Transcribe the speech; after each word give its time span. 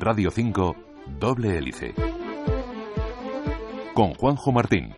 Radio 0.00 0.30
5, 0.30 0.76
Doble 1.18 1.58
Hélice. 1.58 1.92
Con 3.92 4.14
Juanjo 4.14 4.50
Martín. 4.50 4.94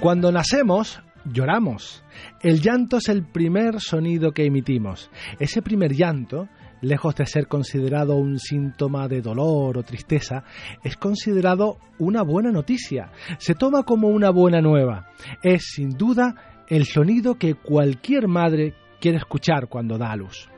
Cuando 0.00 0.32
nacemos, 0.32 1.02
lloramos. 1.26 2.02
El 2.40 2.62
llanto 2.62 2.96
es 2.96 3.10
el 3.10 3.26
primer 3.26 3.78
sonido 3.78 4.32
que 4.32 4.46
emitimos. 4.46 5.10
Ese 5.38 5.60
primer 5.60 5.92
llanto, 5.92 6.48
lejos 6.80 7.14
de 7.16 7.26
ser 7.26 7.46
considerado 7.46 8.16
un 8.16 8.38
síntoma 8.38 9.06
de 9.06 9.20
dolor 9.20 9.76
o 9.76 9.82
tristeza, 9.82 10.44
es 10.82 10.96
considerado 10.96 11.76
una 11.98 12.22
buena 12.22 12.50
noticia. 12.50 13.12
Se 13.36 13.54
toma 13.54 13.82
como 13.82 14.08
una 14.08 14.30
buena 14.30 14.62
nueva. 14.62 15.08
Es, 15.42 15.72
sin 15.74 15.90
duda, 15.90 16.62
el 16.68 16.86
sonido 16.86 17.34
que 17.34 17.52
cualquier 17.52 18.28
madre 18.28 18.72
quiere 18.98 19.18
escuchar 19.18 19.68
cuando 19.68 19.98
da 19.98 20.10
a 20.10 20.16
luz. 20.16 20.48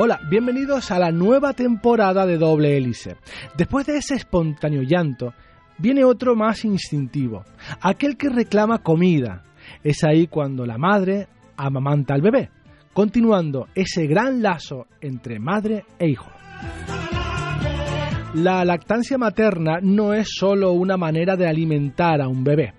Hola, 0.00 0.20
bienvenidos 0.30 0.92
a 0.92 0.98
la 1.00 1.10
nueva 1.10 1.54
temporada 1.54 2.24
de 2.24 2.38
Doble 2.38 2.76
Hélice. 2.76 3.16
Después 3.56 3.84
de 3.84 3.96
ese 3.96 4.14
espontáneo 4.14 4.82
llanto, 4.82 5.34
viene 5.76 6.04
otro 6.04 6.36
más 6.36 6.64
instintivo, 6.64 7.42
aquel 7.80 8.16
que 8.16 8.28
reclama 8.28 8.78
comida. 8.78 9.42
Es 9.82 10.04
ahí 10.04 10.28
cuando 10.28 10.64
la 10.64 10.78
madre 10.78 11.26
amamanta 11.56 12.14
al 12.14 12.22
bebé, 12.22 12.48
continuando 12.92 13.66
ese 13.74 14.06
gran 14.06 14.40
lazo 14.40 14.86
entre 15.00 15.40
madre 15.40 15.84
e 15.98 16.08
hijo. 16.08 16.30
La 18.34 18.64
lactancia 18.64 19.18
materna 19.18 19.80
no 19.82 20.14
es 20.14 20.28
solo 20.30 20.74
una 20.74 20.96
manera 20.96 21.34
de 21.34 21.48
alimentar 21.48 22.22
a 22.22 22.28
un 22.28 22.44
bebé. 22.44 22.77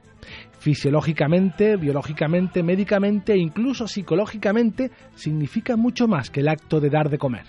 Fisiológicamente, 0.69 1.77
biológicamente, 1.77 2.61
médicamente 2.61 3.33
e 3.33 3.39
incluso 3.39 3.87
psicológicamente 3.87 4.91
significa 5.15 5.75
mucho 5.75 6.07
más 6.07 6.29
que 6.29 6.41
el 6.41 6.47
acto 6.47 6.79
de 6.79 6.91
dar 6.91 7.09
de 7.09 7.17
comer. 7.17 7.45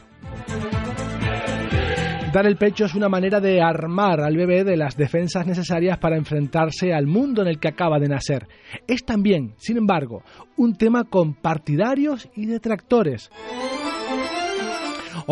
Dar 2.32 2.46
el 2.46 2.56
pecho 2.56 2.86
es 2.86 2.94
una 2.94 3.10
manera 3.10 3.38
de 3.38 3.60
armar 3.60 4.22
al 4.22 4.38
bebé 4.38 4.64
de 4.64 4.78
las 4.78 4.96
defensas 4.96 5.46
necesarias 5.46 5.98
para 5.98 6.16
enfrentarse 6.16 6.94
al 6.94 7.06
mundo 7.06 7.42
en 7.42 7.48
el 7.48 7.60
que 7.60 7.68
acaba 7.68 7.98
de 7.98 8.08
nacer. 8.08 8.48
Es 8.86 9.04
también, 9.04 9.52
sin 9.58 9.76
embargo, 9.76 10.22
un 10.56 10.76
tema 10.76 11.04
con 11.04 11.34
partidarios 11.34 12.26
y 12.34 12.46
detractores. 12.46 13.30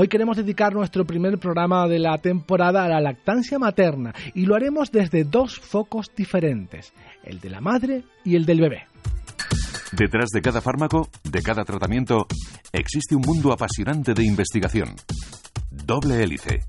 Hoy 0.00 0.06
queremos 0.06 0.36
dedicar 0.36 0.72
nuestro 0.74 1.04
primer 1.04 1.38
programa 1.38 1.88
de 1.88 1.98
la 1.98 2.18
temporada 2.18 2.84
a 2.84 2.88
la 2.88 3.00
lactancia 3.00 3.58
materna 3.58 4.14
y 4.32 4.46
lo 4.46 4.54
haremos 4.54 4.92
desde 4.92 5.24
dos 5.24 5.58
focos 5.58 6.12
diferentes, 6.14 6.92
el 7.24 7.40
de 7.40 7.50
la 7.50 7.60
madre 7.60 8.04
y 8.24 8.36
el 8.36 8.46
del 8.46 8.60
bebé. 8.60 8.86
Detrás 9.90 10.28
de 10.32 10.40
cada 10.40 10.60
fármaco, 10.60 11.08
de 11.24 11.42
cada 11.42 11.64
tratamiento, 11.64 12.28
existe 12.72 13.16
un 13.16 13.22
mundo 13.26 13.52
apasionante 13.52 14.14
de 14.14 14.22
investigación. 14.22 14.90
Doble 15.68 16.22
hélice. 16.22 16.60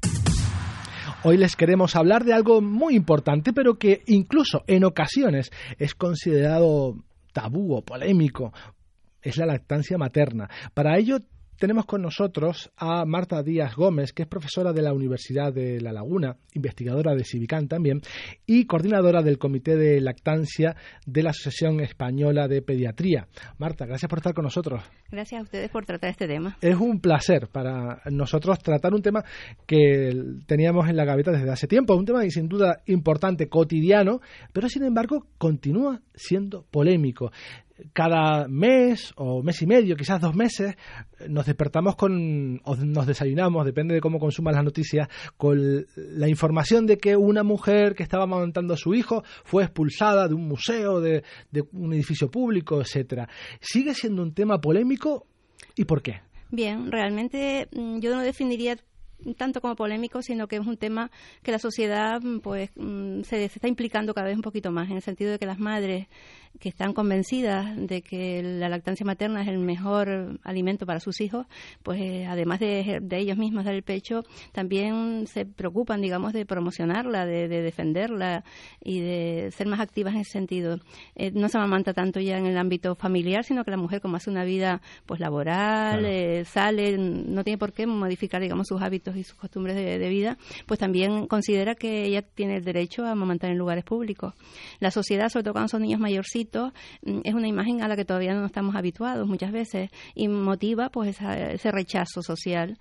Hoy 1.23 1.37
les 1.37 1.55
queremos 1.55 1.95
hablar 1.95 2.23
de 2.23 2.33
algo 2.33 2.61
muy 2.61 2.95
importante, 2.95 3.53
pero 3.53 3.77
que 3.77 4.01
incluso 4.07 4.63
en 4.65 4.85
ocasiones 4.85 5.51
es 5.77 5.93
considerado 5.93 6.95
tabú 7.31 7.75
o 7.75 7.83
polémico. 7.83 8.53
Es 9.21 9.37
la 9.37 9.45
lactancia 9.45 9.99
materna. 9.99 10.49
Para 10.73 10.97
ello 10.97 11.19
tenemos 11.59 11.85
con 11.85 12.01
nosotros 12.01 12.71
a 12.77 13.03
Marta 13.05 13.43
Díaz 13.43 13.75
Gómez, 13.75 14.13
que 14.13 14.23
es 14.23 14.27
profesora 14.29 14.71
de 14.71 14.81
la 14.81 14.93
Universidad 14.93 15.53
de 15.53 15.81
La 15.81 15.91
Laguna, 15.91 16.37
investigadora 16.53 17.13
de 17.13 17.25
Civicán 17.25 17.67
también, 17.67 18.01
y 18.45 18.65
coordinadora 18.65 19.21
del 19.21 19.37
Comité 19.37 19.75
de 19.75 19.99
Lactancia 19.99 20.75
de 21.05 21.21
la 21.21 21.31
Asociación 21.31 21.81
Española 21.81 22.47
de 22.47 22.61
Pediatría. 22.61 23.27
Marta, 23.57 23.85
gracias 23.85 24.09
por 24.09 24.19
estar 24.19 24.33
con 24.33 24.45
nosotros. 24.45 24.81
Gracias 25.11 25.39
a 25.39 25.43
ustedes 25.43 25.69
por 25.69 25.85
tratar 25.85 26.11
este 26.11 26.27
tema. 26.27 26.57
Es 26.61 26.77
un 26.77 27.01
placer 27.01 27.49
para 27.51 28.01
nosotros 28.09 28.57
tratar 28.59 28.93
un 28.93 29.01
tema 29.01 29.23
que 29.67 30.11
teníamos 30.47 30.87
en 30.87 30.95
la 30.95 31.03
gaveta 31.03 31.31
desde 31.31 31.51
hace 31.51 31.67
tiempo, 31.67 31.93
un 31.93 32.05
tema 32.05 32.21
sin 32.29 32.47
duda 32.47 32.81
importante, 32.85 33.49
cotidiano, 33.49 34.21
pero 34.53 34.69
sin 34.69 34.83
embargo 34.83 35.25
continúa 35.37 35.99
siendo 36.15 36.65
polémico 36.71 37.31
cada 37.93 38.47
mes 38.47 39.13
o 39.15 39.43
mes 39.43 39.61
y 39.61 39.67
medio, 39.67 39.95
quizás 39.95 40.21
dos 40.21 40.35
meses, 40.35 40.75
nos 41.27 41.45
despertamos 41.45 41.95
con, 41.95 42.61
o 42.63 42.75
nos 42.75 43.07
desayunamos, 43.07 43.65
depende 43.65 43.95
de 43.95 44.01
cómo 44.01 44.19
consuman 44.19 44.55
las 44.55 44.63
noticias, 44.63 45.07
con 45.37 45.85
la 45.95 46.27
información 46.27 46.85
de 46.85 46.97
que 46.97 47.15
una 47.15 47.43
mujer 47.43 47.95
que 47.95 48.03
estaba 48.03 48.23
amamantando 48.23 48.73
a 48.73 48.77
su 48.77 48.93
hijo 48.93 49.23
fue 49.43 49.63
expulsada 49.63 50.27
de 50.27 50.33
un 50.33 50.47
museo, 50.47 50.99
de, 50.99 51.23
de 51.51 51.63
un 51.73 51.93
edificio 51.93 52.29
público, 52.29 52.81
etcétera. 52.81 53.27
¿Sigue 53.59 53.93
siendo 53.93 54.21
un 54.21 54.33
tema 54.33 54.59
polémico 54.59 55.27
y 55.75 55.85
por 55.85 56.01
qué? 56.01 56.21
Bien, 56.51 56.91
realmente 56.91 57.67
mm, 57.71 57.99
yo 57.99 58.15
no 58.15 58.21
definiría 58.21 58.77
tanto 59.37 59.61
como 59.61 59.75
polémico, 59.75 60.21
sino 60.21 60.47
que 60.47 60.55
es 60.55 60.65
un 60.65 60.77
tema 60.77 61.11
que 61.43 61.51
la 61.51 61.59
sociedad 61.59 62.21
pues 62.41 62.71
mm, 62.75 63.21
se, 63.21 63.45
está 63.45 63.67
implicando 63.67 64.13
cada 64.13 64.27
vez 64.27 64.35
un 64.35 64.41
poquito 64.41 64.71
más, 64.71 64.89
en 64.89 64.95
el 64.95 65.01
sentido 65.01 65.31
de 65.31 65.39
que 65.39 65.45
las 65.45 65.59
madres 65.59 66.07
que 66.59 66.69
están 66.69 66.93
convencidas 66.93 67.75
de 67.75 68.01
que 68.01 68.43
la 68.43 68.69
lactancia 68.69 69.05
materna 69.05 69.41
es 69.41 69.47
el 69.47 69.59
mejor 69.59 70.39
alimento 70.43 70.85
para 70.85 70.99
sus 70.99 71.21
hijos, 71.21 71.47
pues 71.83 72.01
eh, 72.01 72.25
además 72.25 72.59
de, 72.59 73.01
ellos 73.11 73.37
mismos 73.37 73.65
dar 73.65 73.73
el 73.73 73.83
pecho, 73.83 74.23
también 74.51 75.25
se 75.27 75.45
preocupan, 75.45 76.01
digamos, 76.01 76.33
de 76.33 76.45
promocionarla, 76.45 77.25
de, 77.25 77.47
defenderla 77.47 78.43
y 78.81 78.99
de 78.99 79.51
ser 79.51 79.67
más 79.67 79.79
activas 79.79 80.13
en 80.13 80.21
ese 80.21 80.31
sentido. 80.31 80.79
Eh, 81.15 81.31
no 81.31 81.47
se 81.49 81.57
amamanta 81.57 81.93
tanto 81.93 82.19
ya 82.19 82.37
en 82.37 82.45
el 82.45 82.57
ámbito 82.57 82.95
familiar, 82.95 83.43
sino 83.43 83.63
que 83.63 83.71
la 83.71 83.77
mujer, 83.77 84.01
como 84.01 84.17
hace 84.17 84.29
una 84.29 84.43
vida 84.43 84.81
pues 85.05 85.19
laboral, 85.19 86.05
eh, 86.05 86.43
sale, 86.45 86.97
no 86.97 87.43
tiene 87.43 87.57
por 87.57 87.73
qué 87.73 87.87
modificar, 87.87 88.41
digamos, 88.41 88.67
sus 88.67 88.81
hábitos 88.81 89.15
y 89.15 89.23
sus 89.23 89.35
costumbres 89.35 89.75
de, 89.75 90.09
vida, 90.09 90.37
pues 90.65 90.79
también 90.79 91.27
considera 91.27 91.75
que 91.75 92.03
ella 92.03 92.23
tiene 92.23 92.57
el 92.57 92.63
derecho 92.63 93.05
a 93.05 93.11
amamantar 93.11 93.51
en 93.51 93.57
lugares 93.57 93.83
públicos. 93.83 94.33
La 94.79 94.89
sociedad, 94.91 95.29
sobre 95.29 95.43
todo 95.43 95.53
cuando 95.53 95.67
son 95.67 95.83
niños 95.83 95.99
mayorcitos, 95.99 96.48
Mm, 97.03 97.19
es 97.23 97.33
una 97.33 97.47
imagen 97.47 97.81
a 97.81 97.87
la 97.87 97.95
que 97.95 98.05
todavía 98.05 98.33
no 98.33 98.45
estamos 98.45 98.75
habituados 98.75 99.27
muchas 99.27 99.51
veces 99.51 99.89
y 100.15 100.27
motiva 100.27 100.89
pues 100.89 101.17
ese 101.21 101.71
rechazo 101.71 102.21
social 102.21 102.77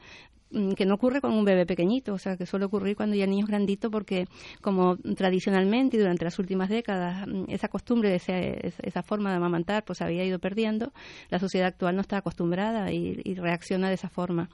que 0.76 0.86
no 0.86 0.94
ocurre 0.94 1.20
con 1.20 1.32
un 1.32 1.44
bebé 1.44 1.66
pequeñito, 1.66 2.14
o 2.14 2.19
sea, 2.19 2.36
que 2.36 2.47
suele 2.47 2.64
ocurrir 2.64 2.97
cuando 2.97 3.16
ya 3.16 3.25
el 3.25 3.31
niño 3.31 3.44
es 3.44 3.48
grandito 3.48 3.91
porque 3.91 4.26
como 4.62 4.97
tradicionalmente 4.97 5.97
y 5.97 6.00
durante 6.00 6.25
las 6.25 6.38
últimas 6.38 6.69
décadas 6.69 7.26
mm, 7.26 7.44
esa 7.48 7.69
costumbre, 7.69 8.14
esa, 8.14 8.38
esa 8.38 9.03
forma 9.03 9.31
de 9.31 9.36
amamantar 9.36 9.84
pues 9.84 10.00
había 10.00 10.25
ido 10.25 10.38
perdiendo, 10.38 10.92
la 11.28 11.38
sociedad 11.38 11.69
actual 11.69 11.97
no 11.97 12.00
está 12.00 12.19
acostumbrada 12.19 12.92
y, 12.92 13.19
reacciona 13.38 13.88
de 13.88 13.94
esa 13.94 14.09
forma, 14.09 14.48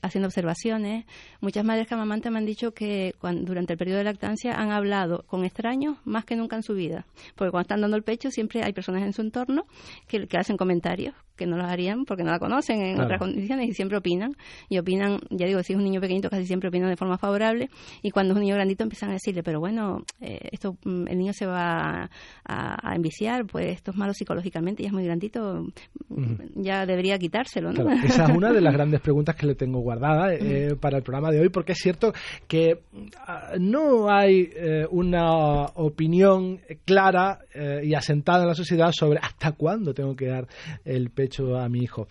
haciendo 0.00 0.28
observaciones. 0.28 1.06
Muchas 1.40 1.64
madres 1.64 1.88
que 1.88 1.94
amamantan 1.94 2.32
me 2.34 2.38
han 2.38 2.46
dicho 2.46 2.72
que 2.72 3.14
durante 3.20 3.72
el 3.72 3.78
periodo 3.78 3.98
de 3.98 4.04
lactancia 4.04 4.54
han 4.54 4.70
hablado 4.70 5.24
con 5.26 5.44
extraños 5.44 5.96
más 6.04 6.24
que 6.24 6.36
nunca 6.36 6.56
en 6.56 6.62
su 6.62 6.74
vida, 6.74 7.04
porque 7.34 7.50
cuando 7.50 7.62
están 7.62 7.80
dando 7.80 7.96
el 7.96 8.04
pecho 8.04 8.30
siempre 8.30 8.62
hay 8.62 8.72
personas 8.72 9.02
en 9.02 9.12
su 9.12 9.22
entorno 9.22 9.66
que, 10.06 10.28
que 10.28 10.38
hacen 10.38 10.56
comentarios 10.56 11.14
que 11.36 11.46
no 11.46 11.56
lo 11.56 11.64
harían 11.64 12.04
porque 12.04 12.22
no 12.22 12.30
la 12.30 12.38
conocen 12.38 12.82
en 12.82 13.00
otras 13.00 13.18
condiciones 13.18 13.68
y 13.68 13.72
siempre 13.72 13.98
opinan. 13.98 14.36
Y 14.68 14.78
opinan, 14.78 15.18
ya 15.30 15.46
digo, 15.46 15.62
si 15.62 15.72
es 15.72 15.78
un 15.78 15.84
niño 15.84 16.00
pequeñito 16.00 16.30
casi 16.30 16.46
siempre 16.46 16.68
opinan 16.68 16.90
de 16.90 16.96
forma 16.96 17.18
favorable 17.18 17.68
y 18.02 18.10
cuando 18.10 18.32
es 18.32 18.36
un 18.36 18.42
niño 18.42 18.54
grandito 18.54 18.82
empiezan 18.82 19.10
a 19.10 19.12
decirle, 19.14 19.42
pero 19.42 19.60
bueno, 19.60 20.04
eh, 20.20 20.48
esto 20.50 20.76
mm, 20.84 21.08
el 21.08 21.18
niño 21.18 21.32
se 21.32 21.46
va 21.46 22.08
a, 22.44 22.94
enviciar, 22.94 23.46
pues 23.46 23.72
esto 23.72 23.90
es 23.90 23.96
malo 23.96 24.12
psicológicamente, 24.12 24.82
ya 24.82 24.88
es 24.88 24.92
muy 24.92 25.04
grandito, 25.04 25.66
ya 26.54 26.84
debería 26.86 27.18
quitárselo. 27.18 27.72
¿no? 27.72 27.90
esa 27.90 28.24
es 28.24 28.36
una 28.36 28.52
de 28.52 28.60
las 28.60 28.72
grandes 28.74 29.00
preguntas 29.00 29.34
que 29.34 29.46
le 29.46 29.54
tengo 29.54 29.80
guardada 29.80 30.34
eh, 30.34 30.76
para 30.78 30.98
el 30.98 31.02
programa 31.02 31.30
de 31.30 31.40
hoy 31.40 31.48
porque 31.48 31.72
es 31.72 31.78
cierto 31.78 32.12
que 32.46 32.80
ah, 33.26 33.52
no 33.58 34.10
hay 34.10 34.50
eh, 34.54 34.86
una 34.90 35.64
opinión 35.74 36.60
clara 36.84 37.40
y 37.82 37.94
asentada 37.94 38.42
en 38.42 38.48
la 38.48 38.54
sociedad 38.54 38.92
sobre 38.92 39.18
hasta 39.18 39.52
cuándo 39.52 39.92
tengo 39.92 40.16
que 40.16 40.26
dar 40.26 40.46
el 40.84 41.10
pecho 41.10 41.56
a 41.58 41.68
mi 41.68 41.80
hijo. 41.80 42.06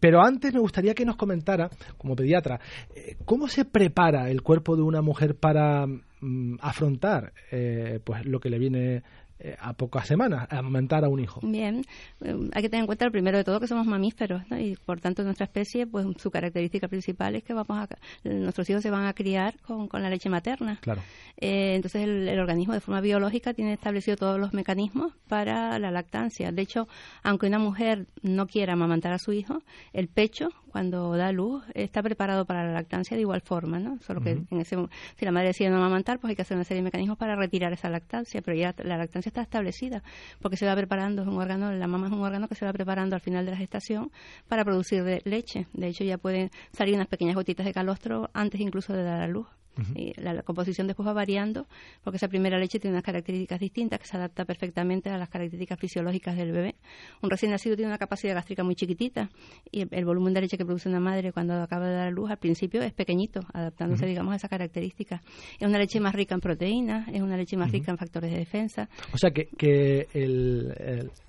Pero 0.00 0.20
antes 0.22 0.52
me 0.52 0.60
gustaría 0.60 0.94
que 0.94 1.04
nos 1.04 1.16
comentara, 1.16 1.70
como 1.96 2.14
pediatra, 2.14 2.51
eh, 2.94 3.16
cómo 3.24 3.48
se 3.48 3.64
prepara 3.64 4.30
el 4.30 4.42
cuerpo 4.42 4.76
de 4.76 4.82
una 4.82 5.02
mujer 5.02 5.36
para 5.36 5.86
mm, 5.86 6.56
afrontar 6.60 7.32
eh, 7.50 8.00
pues 8.04 8.24
lo 8.24 8.40
que 8.40 8.50
le 8.50 8.58
viene 8.58 9.02
eh, 9.44 9.56
a 9.58 9.72
pocas 9.72 10.06
semanas, 10.06 10.46
a 10.50 10.58
amamantar 10.58 11.04
a 11.04 11.08
un 11.08 11.18
hijo. 11.18 11.40
Bien, 11.42 11.84
eh, 12.20 12.36
hay 12.52 12.62
que 12.62 12.68
tener 12.68 12.82
en 12.82 12.86
cuenta, 12.86 13.10
primero 13.10 13.38
de 13.38 13.42
todo, 13.42 13.58
que 13.58 13.66
somos 13.66 13.88
mamíferos, 13.88 14.44
y 14.52 14.76
por 14.76 15.00
tanto 15.00 15.24
nuestra 15.24 15.46
especie, 15.46 15.84
pues 15.84 16.06
su 16.18 16.30
característica 16.30 16.86
principal 16.86 17.34
es 17.34 17.42
que 17.42 17.52
vamos 17.52 17.76
a, 17.76 17.88
nuestros 18.22 18.70
hijos 18.70 18.82
se 18.84 18.90
van 18.90 19.04
a 19.04 19.14
criar 19.14 19.58
con, 19.62 19.88
con 19.88 20.00
la 20.00 20.10
leche 20.10 20.28
materna. 20.28 20.78
Claro. 20.80 21.02
Eh, 21.38 21.74
entonces 21.74 22.02
el, 22.04 22.38
organismo 22.38 22.72
de 22.72 22.80
forma 22.80 23.00
biológica 23.00 23.52
tiene 23.52 23.72
establecido 23.72 24.16
todos 24.16 24.38
los 24.38 24.52
mecanismos 24.52 25.12
para 25.26 25.76
la 25.80 25.90
lactancia. 25.90 26.52
De 26.52 26.62
hecho, 26.62 26.86
aunque 27.24 27.48
una 27.48 27.58
mujer 27.58 28.06
no 28.22 28.46
quiera 28.46 28.74
amamantar 28.74 29.12
a 29.12 29.18
su 29.18 29.32
hijo, 29.32 29.64
el 29.92 30.06
pecho, 30.06 30.50
cuando 30.72 31.14
da 31.16 31.30
luz, 31.30 31.62
está 31.74 32.02
preparado 32.02 32.46
para 32.46 32.64
la 32.64 32.72
lactancia 32.72 33.16
de 33.16 33.20
igual 33.20 33.42
forma, 33.42 33.78
¿no? 33.78 33.98
Solo 34.00 34.22
que 34.22 34.30
en 34.50 34.60
ese, 34.60 34.76
si 35.16 35.24
la 35.24 35.30
madre 35.30 35.48
decide 35.48 35.70
no 35.70 35.76
amamantar, 35.76 36.18
pues 36.18 36.30
hay 36.30 36.36
que 36.36 36.42
hacer 36.42 36.56
una 36.56 36.64
serie 36.64 36.80
de 36.80 36.84
mecanismos 36.84 37.18
para 37.18 37.36
retirar 37.36 37.72
esa 37.72 37.90
lactancia, 37.90 38.40
pero 38.42 38.56
ya 38.56 38.74
la 38.82 38.96
lactancia 38.96 39.28
está 39.28 39.42
establecida, 39.42 40.02
porque 40.40 40.56
se 40.56 40.66
va 40.66 40.74
preparando, 40.74 41.22
es 41.22 41.28
un 41.28 41.36
órgano, 41.36 41.70
la 41.70 41.86
mamá 41.86 42.06
es 42.06 42.12
un 42.12 42.22
órgano 42.22 42.48
que 42.48 42.54
se 42.54 42.64
va 42.64 42.72
preparando 42.72 43.14
al 43.14 43.20
final 43.20 43.44
de 43.44 43.52
la 43.52 43.58
gestación 43.58 44.10
para 44.48 44.64
producir 44.64 45.22
leche. 45.24 45.66
De 45.74 45.88
hecho, 45.88 46.04
ya 46.04 46.18
pueden 46.18 46.50
salir 46.72 46.94
unas 46.94 47.08
pequeñas 47.08 47.34
gotitas 47.34 47.66
de 47.66 47.72
calostro 47.72 48.30
antes 48.32 48.60
incluso 48.60 48.92
de 48.94 49.02
dar 49.02 49.20
a 49.20 49.28
luz 49.28 49.46
y 49.94 50.12
la, 50.20 50.42
composición 50.42 50.86
después 50.86 51.06
va 51.06 51.12
variando 51.12 51.66
porque 52.02 52.16
esa 52.16 52.28
primera 52.28 52.58
leche 52.58 52.78
tiene 52.78 52.94
unas 52.94 53.04
características 53.04 53.60
distintas 53.60 54.00
que 54.00 54.06
se 54.06 54.16
adapta 54.16 54.44
perfectamente 54.44 55.10
a 55.10 55.18
las 55.18 55.28
características 55.28 55.78
fisiológicas 55.78 56.36
del 56.36 56.52
bebé. 56.52 56.74
Un 57.22 57.30
recién 57.30 57.50
nacido 57.52 57.76
tiene 57.76 57.90
una 57.90 57.98
capacidad 57.98 58.34
gástrica 58.34 58.62
muy 58.64 58.74
chiquitita 58.74 59.30
y 59.70 59.86
el, 59.94 60.04
volumen 60.04 60.34
de 60.34 60.42
leche 60.42 60.58
que 60.58 60.64
produce 60.64 60.88
una 60.88 61.00
madre 61.00 61.32
cuando 61.32 61.54
acaba 61.54 61.86
de 61.86 61.94
dar 61.94 62.08
a 62.08 62.10
luz 62.10 62.30
al 62.30 62.38
principio 62.38 62.82
es 62.82 62.92
pequeñito, 62.92 63.40
adaptándose, 63.52 64.06
digamos, 64.06 64.32
a 64.32 64.36
esas 64.36 64.50
características. 64.50 65.20
Es 65.58 65.66
una 65.66 65.78
leche 65.78 66.00
más 66.00 66.14
rica 66.14 66.34
en 66.34 66.40
proteínas, 66.40 67.08
es 67.08 67.22
una 67.22 67.36
leche 67.36 67.56
más 67.56 67.70
rica 67.70 67.90
en 67.90 67.98
factores 67.98 68.30
de 68.30 68.38
defensa. 68.38 68.88
O 69.12 69.18
sea 69.18 69.30
que, 69.30 69.46
que 69.46 70.06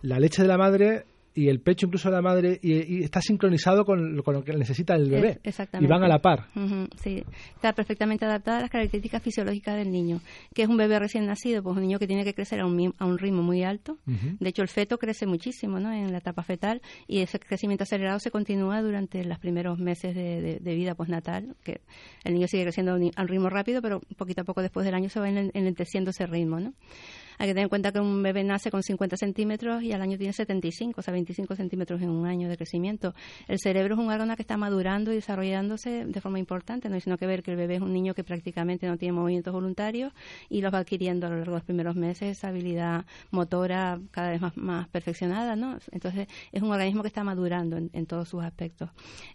la 0.02 0.20
leche 0.20 0.42
de 0.42 0.48
la 0.48 0.58
madre 0.58 1.06
y 1.36 1.50
el 1.50 1.60
pecho 1.62 1.88
incluso 1.88 2.10
de 2.10 2.16
la 2.16 2.22
madre 2.22 2.60
y, 2.62 3.04
está 3.04 3.22
sincronizado 3.22 3.86
con, 3.86 4.16
lo 4.16 4.44
que 4.44 4.54
necesita 4.54 4.96
el 4.96 5.10
bebé. 5.10 5.40
exactamente. 5.44 5.86
Y 5.86 5.90
van 5.90 6.04
a 6.04 6.08
la 6.08 6.20
par. 6.20 6.48
sí, 7.02 7.24
está 7.56 7.74
perfectamente 7.74 8.26
adaptada 8.26 8.60
a 8.60 8.62
las 8.62 8.70
características 8.70 9.22
fisiológicas 9.22 9.76
del 9.76 9.92
niño. 9.92 10.22
que 10.54 10.64
es 10.64 10.70
un 10.70 10.78
bebé 10.78 11.00
recién 11.00 11.26
nacido? 11.26 11.64
Pues 11.64 11.76
un 11.76 11.82
niño 11.82 12.00
que 12.00 12.08
tiene 12.08 12.24
que 12.24 12.34
crecer 12.34 12.60
a 12.60 12.66
un, 12.66 12.94
a 12.98 13.06
un 13.06 13.18
ritmo 13.18 13.42
muy 13.42 13.64
alto. 13.64 13.98
De 14.06 14.50
hecho, 14.50 14.62
el 14.62 14.68
feto 14.68 14.98
crece 14.98 15.26
muchísimo 15.26 15.80
¿no? 15.80 15.92
en 15.92 16.12
la 16.12 16.20
etapa 16.20 16.44
fetal 16.44 16.82
y 17.08 17.20
ese 17.20 17.40
crecimiento 17.40 17.84
acelerado 17.84 18.20
se 18.20 18.32
continúa 18.32 18.82
durante 18.82 19.24
los 19.24 19.40
primeros 19.40 19.80
meses 19.80 20.16
de, 20.16 20.60
vida 20.74 20.96
postnatal, 20.96 21.56
que 21.64 21.82
el 22.24 22.34
niño 22.34 22.48
sigue 22.48 22.64
creciendo 22.64 22.94
a 22.94 22.96
un, 22.96 23.28
ritmo 23.28 23.50
rápido, 23.50 23.82
pero 23.82 24.02
poquito 24.18 24.42
a 24.42 24.44
poco 24.44 24.62
después 24.62 24.86
del 24.86 24.96
año 24.96 25.10
se 25.10 25.20
va 25.20 25.30
enlenteciendo 25.30 26.12
ese 26.12 26.26
ritmo. 26.26 26.60
¿no? 26.60 26.74
Hay 27.38 27.48
que 27.48 27.54
tener 27.54 27.64
en 27.64 27.70
cuenta 27.70 27.92
que 27.92 28.00
un 28.00 28.22
bebé 28.24 28.44
nace 28.44 28.72
con 28.72 28.84
50 28.84 29.18
centímetros 29.18 29.84
y 29.84 29.92
al 29.92 30.02
año 30.02 30.18
tiene 30.18 30.34
75, 30.34 31.00
o 31.00 31.04
sea, 31.04 31.12
25 31.12 31.56
centímetros 31.56 32.02
en 32.02 32.10
un 32.10 32.26
año 32.26 32.50
de 32.50 32.58
crecimiento. 32.58 33.14
El 33.48 33.60
cerebro 33.60 33.96
es 33.96 34.00
un 34.00 34.10
órgano 34.10 34.36
que 34.36 34.42
está 34.42 34.58
madurando 34.58 35.12
y 35.12 35.16
desarrollándose 35.16 36.06
de 36.06 36.22
forma 36.22 36.40
importante, 36.40 36.90
no 36.90 36.96
hay 36.96 37.02
sino 37.02 37.18
que 37.18 37.28
ver 37.28 37.44
que 37.44 37.52
el 37.52 37.58
bebé 37.58 37.76
es 37.76 37.82
un 37.82 37.94
niño 37.94 38.14
que 38.14 38.24
prácticamente 38.24 38.88
no 38.88 38.98
tiene 38.98 39.14
movimientos 39.14 39.54
voluntarios 39.54 40.14
y 40.50 40.62
los 40.62 40.74
va 40.74 40.80
adquiriendo 40.80 41.28
a 41.28 41.30
lo 41.30 41.38
largo 41.38 41.52
de 41.52 41.58
los 41.58 41.66
primeros 41.66 41.96
meses 41.96 42.38
esa 42.38 42.48
habilidad 42.48 43.06
motora 43.32 44.00
cada 44.12 44.32
vez 44.32 44.42
más, 44.56 44.88
perfeccionada, 44.90 45.56
¿no? 45.56 45.78
Entonces, 45.92 46.28
es 46.52 46.62
un 46.62 46.72
organismo 46.72 47.02
que 47.02 47.08
está 47.10 47.24
madurando 47.24 47.78
en, 47.78 48.06
todos 48.06 48.28
sus 48.28 48.44
aspectos 48.44 48.90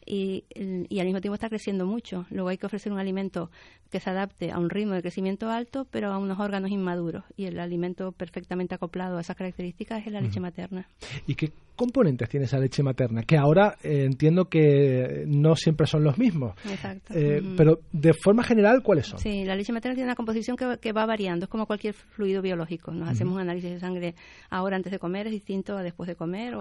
y, 0.04 0.44
y 0.54 1.00
al 1.00 1.06
mismo 1.06 1.20
tiempo 1.20 1.34
está 1.34 1.48
creciendo 1.48 1.86
mucho. 1.86 2.26
Luego 2.30 2.50
hay 2.50 2.58
que 2.58 2.66
ofrecer 2.66 2.92
un 2.92 2.98
alimento 2.98 3.50
que 3.90 4.00
se 4.00 4.10
adapte 4.10 4.50
a 4.50 4.58
un 4.58 4.70
ritmo 4.70 4.94
de 4.94 5.02
crecimiento 5.02 5.50
alto, 5.50 5.86
pero 5.90 6.12
a 6.12 6.18
unos 6.18 6.38
órganos 6.38 6.70
inmaduros. 6.70 7.24
Y 7.36 7.46
el 7.46 7.58
alimento 7.58 7.87
perfectamente 8.12 8.74
acoplado 8.74 9.18
a 9.18 9.20
esas 9.20 9.36
características 9.36 10.06
es 10.06 10.12
la 10.12 10.20
leche 10.20 10.40
materna. 10.40 10.88
¿Y 11.26 11.34
qué 11.34 11.52
componentes 11.78 12.28
tiene 12.28 12.44
esa 12.44 12.58
leche 12.58 12.82
materna? 12.82 13.22
Que 13.22 13.38
ahora 13.38 13.76
eh, 13.82 14.04
entiendo 14.04 14.46
que 14.46 15.24
no 15.26 15.54
siempre 15.54 15.86
son 15.86 16.04
los 16.04 16.18
mismos. 16.18 16.54
Exacto. 16.68 17.14
Eh, 17.14 17.40
pero 17.56 17.80
de 17.92 18.12
forma 18.12 18.42
general, 18.42 18.82
¿cuáles 18.82 19.06
son? 19.06 19.18
Sí, 19.18 19.44
la 19.44 19.54
leche 19.54 19.72
materna 19.72 19.94
tiene 19.94 20.08
una 20.08 20.16
composición 20.16 20.56
que, 20.56 20.92
va 20.92 21.06
variando, 21.06 21.44
es 21.44 21.50
como 21.50 21.66
cualquier 21.66 21.94
fluido 21.94 22.42
biológico. 22.42 22.92
Nos 22.92 23.08
hacemos 23.08 23.34
un 23.34 23.40
análisis 23.40 23.70
de 23.70 23.78
sangre 23.78 24.14
ahora 24.50 24.76
antes 24.76 24.92
de 24.92 24.98
comer, 24.98 25.28
es 25.28 25.32
distinto 25.32 25.76
a 25.76 25.82
después 25.82 26.08
de 26.08 26.16
comer 26.16 26.56
o 26.56 26.60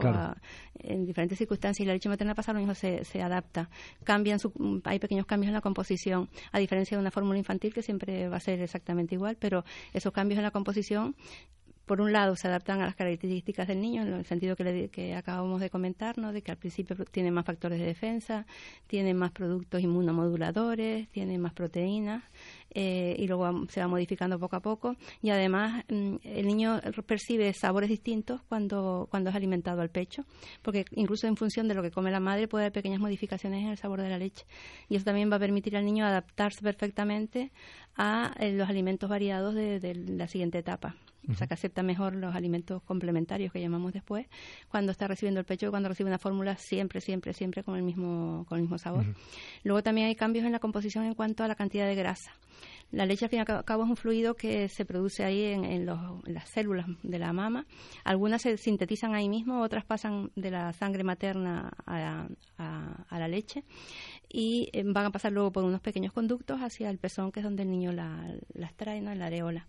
en 0.80 1.06
diferentes 1.06 1.38
circunstancias. 1.38 1.84
Y 1.84 1.88
la 1.88 1.94
leche 1.94 2.10
materna 2.10 2.36
pasa 2.36 2.54
lo 2.54 2.60
mismo, 2.60 2.76
se, 2.76 3.04
se 3.04 3.22
adapta. 3.22 3.70
Cambian 4.04 4.38
hay 4.84 5.00
pequeños 5.00 5.26
cambios 5.26 5.50
en 5.50 5.56
la 5.56 5.62
composición, 5.62 6.30
a 6.52 6.60
diferencia 6.60 6.96
de 6.96 7.02
una 7.02 7.12
fórmula 7.12 7.38
infantil 7.38 7.74
que 7.74 7.82
siempre 7.82 8.30
va 8.30 8.38
a 8.38 8.40
ser 8.40 8.62
exactamente 8.62 9.16
igual, 9.16 9.38
pero 9.40 9.64
esos 9.94 10.14
cambios 10.14 10.38
en 10.38 10.44
la 10.44 10.52
composición 10.52 11.16
por 11.88 12.02
un 12.02 12.12
lado, 12.12 12.36
se 12.36 12.48
adaptan 12.48 12.82
a 12.82 12.86
las 12.86 12.96
características 12.96 13.68
del 13.68 13.82
niño, 13.82 14.02
en 14.02 14.14
el 14.14 14.26
sentido 14.26 14.58
que, 14.58 14.90
que 14.92 15.16
acabamos 15.16 15.62
de 15.62 15.70
comentar, 15.70 16.18
¿no? 16.18 16.34
de 16.34 16.42
que 16.42 16.52
al 16.52 16.58
principio 16.58 16.98
tiene 17.10 17.32
más 17.32 17.46
factores 17.46 17.80
de 17.80 17.86
defensa, 17.86 18.46
tiene 18.88 19.14
más 19.14 19.32
productos 19.32 19.82
inmunomoduladores, 19.82 21.08
tiene 21.08 21.38
más 21.40 21.54
proteínas, 21.54 22.24
eh, 22.74 23.16
y 23.18 23.28
luego 23.28 23.68
se 23.70 23.80
va 23.80 23.88
modificando 23.88 24.40
poco 24.40 24.56
a 24.56 24.60
poco. 24.62 24.96
Y 25.22 25.30
además, 25.30 25.84
mm, 25.90 26.16
el 26.24 26.48
niño 26.48 26.80
percibe 27.06 27.54
sabores 27.54 27.90
distintos 27.90 28.42
cuando, 28.50 29.08
cuando 29.10 29.30
es 29.30 29.36
alimentado 29.36 29.82
al 29.82 29.90
pecho, 29.90 30.24
porque 30.62 30.86
incluso 30.92 31.28
en 31.28 31.36
función 31.38 31.68
de 31.68 31.74
lo 31.74 31.82
que 31.82 31.92
come 31.92 32.12
la 32.12 32.20
madre 32.20 32.48
puede 32.48 32.66
haber 32.66 32.74
pequeñas 32.74 33.00
modificaciones 33.00 33.64
en 33.64 33.70
el 33.70 33.78
sabor 33.78 34.02
de 34.02 34.10
la 34.10 34.18
leche. 34.18 34.46
Y 34.90 34.96
eso 34.96 35.06
también 35.06 35.32
va 35.32 35.38
a 35.38 35.40
permitir 35.40 35.76
al 35.78 35.86
niño 35.86 36.06
adaptarse 36.06 36.62
perfectamente 36.62 37.52
a 37.96 38.34
eh, 38.40 38.52
los 38.54 38.70
alimentos 38.70 39.10
variados 39.10 39.56
de 39.56 39.96
la 40.08 40.28
siguiente 40.28 40.60
etapa 40.60 40.96
o 41.30 41.34
sea, 41.34 41.48
que 41.48 41.54
acepta 41.54 41.84
mejor 41.84 42.16
los 42.16 42.36
alimentos 42.36 42.82
complementarios 42.84 43.52
que 43.52 43.60
llamamos 43.60 43.94
después, 43.94 44.28
cuando 44.70 44.92
está 44.92 45.08
recibiendo 45.08 45.40
el 45.40 45.46
pecho, 45.46 45.70
cuando 45.70 45.90
recibe 45.90 46.10
una 46.10 46.20
fórmula 46.20 46.56
siempre, 46.58 47.02
siempre, 47.02 47.34
siempre 47.34 47.64
con 47.64 47.76
el 47.76 47.84
mismo, 47.84 48.46
con 48.48 48.58
el 48.58 48.64
mismo 48.64 48.78
sabor. 48.78 49.06
Luego 49.64 49.84
también 49.84 50.08
hay 50.08 50.16
cambios 50.16 50.46
en 50.46 50.52
la 50.52 50.60
composición 50.60 51.04
en 51.06 51.16
cuanto 51.16 51.44
a 51.44 51.48
la 51.48 51.56
cantidad 51.56 51.86
de 51.86 51.96
grasa. 51.96 52.32
La 52.92 53.06
leche, 53.06 53.26
al 53.26 53.30
fin 53.30 53.40
y 53.40 53.42
al 53.42 53.66
cabo, 53.66 53.84
es 53.84 53.90
un 53.90 53.98
fluido 53.98 54.36
que 54.36 54.70
se 54.70 54.86
produce 54.86 55.26
ahí 55.26 55.44
en, 55.44 55.86
las 55.86 56.50
células 56.50 56.86
de 57.04 57.20
la 57.20 57.34
mama. 57.34 57.66
Algunas 58.06 58.42
se 58.42 58.56
sintetizan 58.56 59.14
ahí 59.14 59.28
mismo, 59.28 59.62
otras 59.62 59.84
pasan 59.84 60.32
de 60.36 60.52
la 60.52 60.72
sangre 60.72 61.04
materna 61.04 61.70
a, 61.86 62.28
la 63.12 63.28
leche 63.28 63.66
y 64.30 64.70
eh, 64.72 64.84
van 64.86 65.06
a 65.06 65.12
pasar 65.12 65.34
luego 65.34 65.52
por 65.52 65.66
unos 65.66 65.82
pequeños 65.82 66.14
conductos 66.14 66.62
hacia 66.62 66.90
el 66.90 66.98
pezón, 66.98 67.32
que 67.32 67.42
es 67.42 67.44
donde 67.44 67.64
el 67.64 67.72
niño 67.72 67.92
las 67.92 68.74
trae, 68.78 68.98
en 69.00 69.20
la 69.20 69.26
areola. 69.26 69.68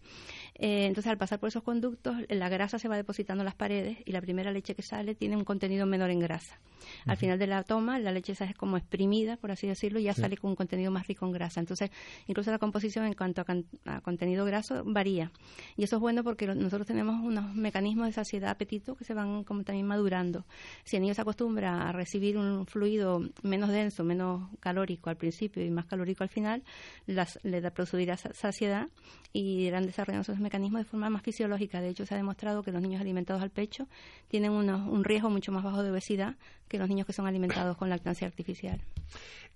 Eh, 0.54 0.86
entonces, 0.86 1.10
al 1.10 1.18
pasar 1.18 1.38
por 1.38 1.48
esos 1.48 1.62
conductos, 1.62 2.16
la 2.28 2.48
grasa 2.48 2.78
se 2.78 2.88
va 2.88 2.96
depositando 2.96 3.42
en 3.42 3.46
las 3.46 3.54
paredes 3.54 3.98
y 4.04 4.12
la 4.12 4.20
primera 4.20 4.50
leche 4.50 4.74
que 4.74 4.82
sale 4.82 5.14
tiene 5.14 5.36
un 5.36 5.44
contenido 5.44 5.86
menor 5.86 6.10
en 6.10 6.20
grasa. 6.20 6.58
Al 7.06 7.16
final 7.16 7.38
de 7.38 7.46
la 7.46 7.62
toma, 7.62 7.98
la 7.98 8.12
leche 8.12 8.32
esa 8.32 8.44
es 8.44 8.54
como 8.54 8.76
exprimida, 8.76 9.36
por 9.36 9.50
así 9.50 9.66
decirlo, 9.66 9.98
y 9.98 10.04
ya 10.04 10.14
sale 10.14 10.36
con 10.36 10.50
un 10.50 10.56
contenido 10.56 10.90
más 10.90 11.06
rico 11.06 11.26
en 11.26 11.32
grasa. 11.32 11.60
Entonces, 11.60 11.90
incluso 12.26 12.50
la 12.50 12.58
composición 12.58 13.04
en 13.06 13.14
cuanto 13.14 13.42
a, 13.42 14.00
contenido 14.00 14.44
graso 14.44 14.82
varía. 14.84 15.30
Y 15.76 15.84
eso 15.84 15.96
es 15.96 16.00
bueno 16.00 16.24
porque 16.24 16.46
nosotros 16.46 16.86
tenemos 16.86 17.22
unos 17.22 17.54
mecanismos 17.54 18.06
de 18.06 18.12
saciedad, 18.12 18.50
apetito, 18.50 18.94
que 18.94 19.04
se 19.04 19.14
van 19.14 19.44
como 19.44 19.64
también 19.64 19.86
madurando. 19.86 20.46
Si 20.84 20.96
el 20.96 21.02
niño 21.02 21.14
se 21.14 21.22
acostumbra 21.22 21.88
a 21.88 21.92
recibir 21.92 22.38
un 22.38 22.66
fluido 22.66 23.20
menos 23.42 23.70
denso, 23.70 24.04
menos 24.04 24.48
calórico 24.60 25.10
al 25.10 25.16
principio 25.16 25.64
y 25.64 25.70
más 25.70 25.86
calórico 25.86 26.22
al 26.22 26.30
final, 26.30 26.62
las, 27.06 27.38
le 27.42 27.60
da 27.60 27.70
producirá 27.70 28.16
saciedad 28.16 28.88
y 29.32 29.66
irán 29.66 29.86
desarrollando 29.86 30.24
mecanismos 30.40 30.80
de 30.80 30.84
forma 30.84 31.10
más 31.10 31.22
fisiológica. 31.22 31.80
De 31.80 31.88
hecho, 31.88 32.06
se 32.06 32.14
ha 32.14 32.16
demostrado 32.16 32.62
que 32.62 32.72
los 32.72 32.82
niños 32.82 33.00
alimentados 33.00 33.42
al 33.42 33.50
pecho 33.50 33.88
tienen 34.28 34.52
un 34.52 35.04
riesgo 35.04 35.30
mucho 35.30 35.52
más 35.52 35.64
bajo 35.64 35.82
de 35.82 35.90
obesidad 35.90 36.36
que 36.68 36.78
los 36.78 36.88
niños 36.88 37.06
que 37.06 37.12
son 37.12 37.26
alimentados 37.26 37.76
con 37.76 37.88
lactancia 37.88 38.26
artificial. 38.26 38.80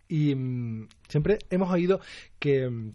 Y 0.08 0.34
mm, 0.34 0.88
siempre 1.08 1.38
hemos 1.50 1.70
oído 1.70 2.00
que 2.38 2.68
mm, 2.68 2.92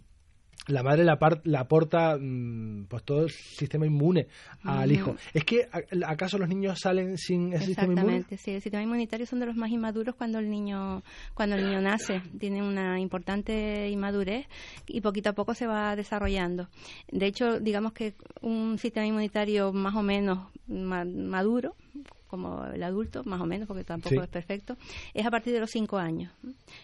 la 0.66 0.82
madre 0.82 1.04
le, 1.04 1.56
aporta 1.56 2.16
mm, 2.18 2.86
pues 2.88 3.02
todo 3.02 3.24
el 3.24 3.30
sistema 3.30 3.86
inmune 3.86 4.28
al 4.64 4.92
hijo. 4.92 5.16
¿Es 5.32 5.44
que 5.44 5.66
acaso 6.06 6.38
los 6.38 6.48
niños 6.48 6.78
salen 6.78 7.16
sin 7.16 7.52
ese 7.54 7.66
sistema 7.66 7.92
inmune? 7.92 8.16
Exactamente, 8.16 8.36
sí. 8.36 8.50
El 8.52 8.62
sistema 8.62 8.82
inmunitario 8.82 9.26
son 9.26 9.40
de 9.40 9.46
los 9.46 9.56
más 9.56 9.70
inmaduros 9.70 10.14
cuando 10.14 10.38
el 10.38 10.50
niño 10.50 11.02
cuando 11.34 11.56
el 11.56 11.64
niño 11.64 11.80
nace. 11.80 12.20
Tiene 12.38 12.62
una 12.62 13.00
importante 13.00 13.88
inmadurez 13.88 14.46
y 14.86 15.00
poquito 15.00 15.30
a 15.30 15.32
poco 15.32 15.54
se 15.54 15.66
va 15.66 15.96
desarrollando. 15.96 16.68
De 17.10 17.26
hecho, 17.26 17.60
digamos 17.60 17.92
que 17.92 18.14
un 18.42 18.78
sistema 18.78 19.06
inmunitario 19.06 19.72
más 19.72 19.94
o 19.94 20.02
menos 20.02 20.48
maduro 20.66 21.74
como 22.28 22.64
el 22.66 22.82
adulto, 22.82 23.24
más 23.24 23.40
o 23.40 23.46
menos, 23.46 23.66
porque 23.66 23.84
tampoco 23.84 24.22
es 24.22 24.28
perfecto, 24.28 24.76
es 25.14 25.26
a 25.26 25.30
partir 25.30 25.52
de 25.52 25.60
los 25.60 25.70
cinco 25.70 25.98
años. 25.98 26.32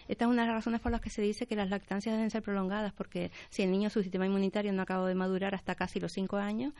Esta 0.07 0.25
es 0.25 0.31
una 0.31 0.41
de 0.41 0.47
las 0.47 0.57
razones 0.57 0.81
por 0.81 0.91
las 0.91 1.01
que 1.01 1.09
se 1.09 1.21
dice 1.21 1.45
que 1.47 1.55
las 1.55 1.69
lactancias 1.69 2.15
deben 2.15 2.29
ser 2.29 2.41
prolongadas, 2.41 2.93
porque 2.93 3.31
si 3.49 3.63
el 3.63 3.71
niño 3.71 3.89
su 3.89 4.01
sistema 4.01 4.25
inmunitario 4.25 4.73
no 4.73 4.81
acaba 4.81 5.07
de 5.07 5.15
madurar 5.15 5.55
hasta 5.55 5.75
casi 5.75 5.99
los 5.99 6.11
cinco 6.11 6.37
años, 6.37 6.73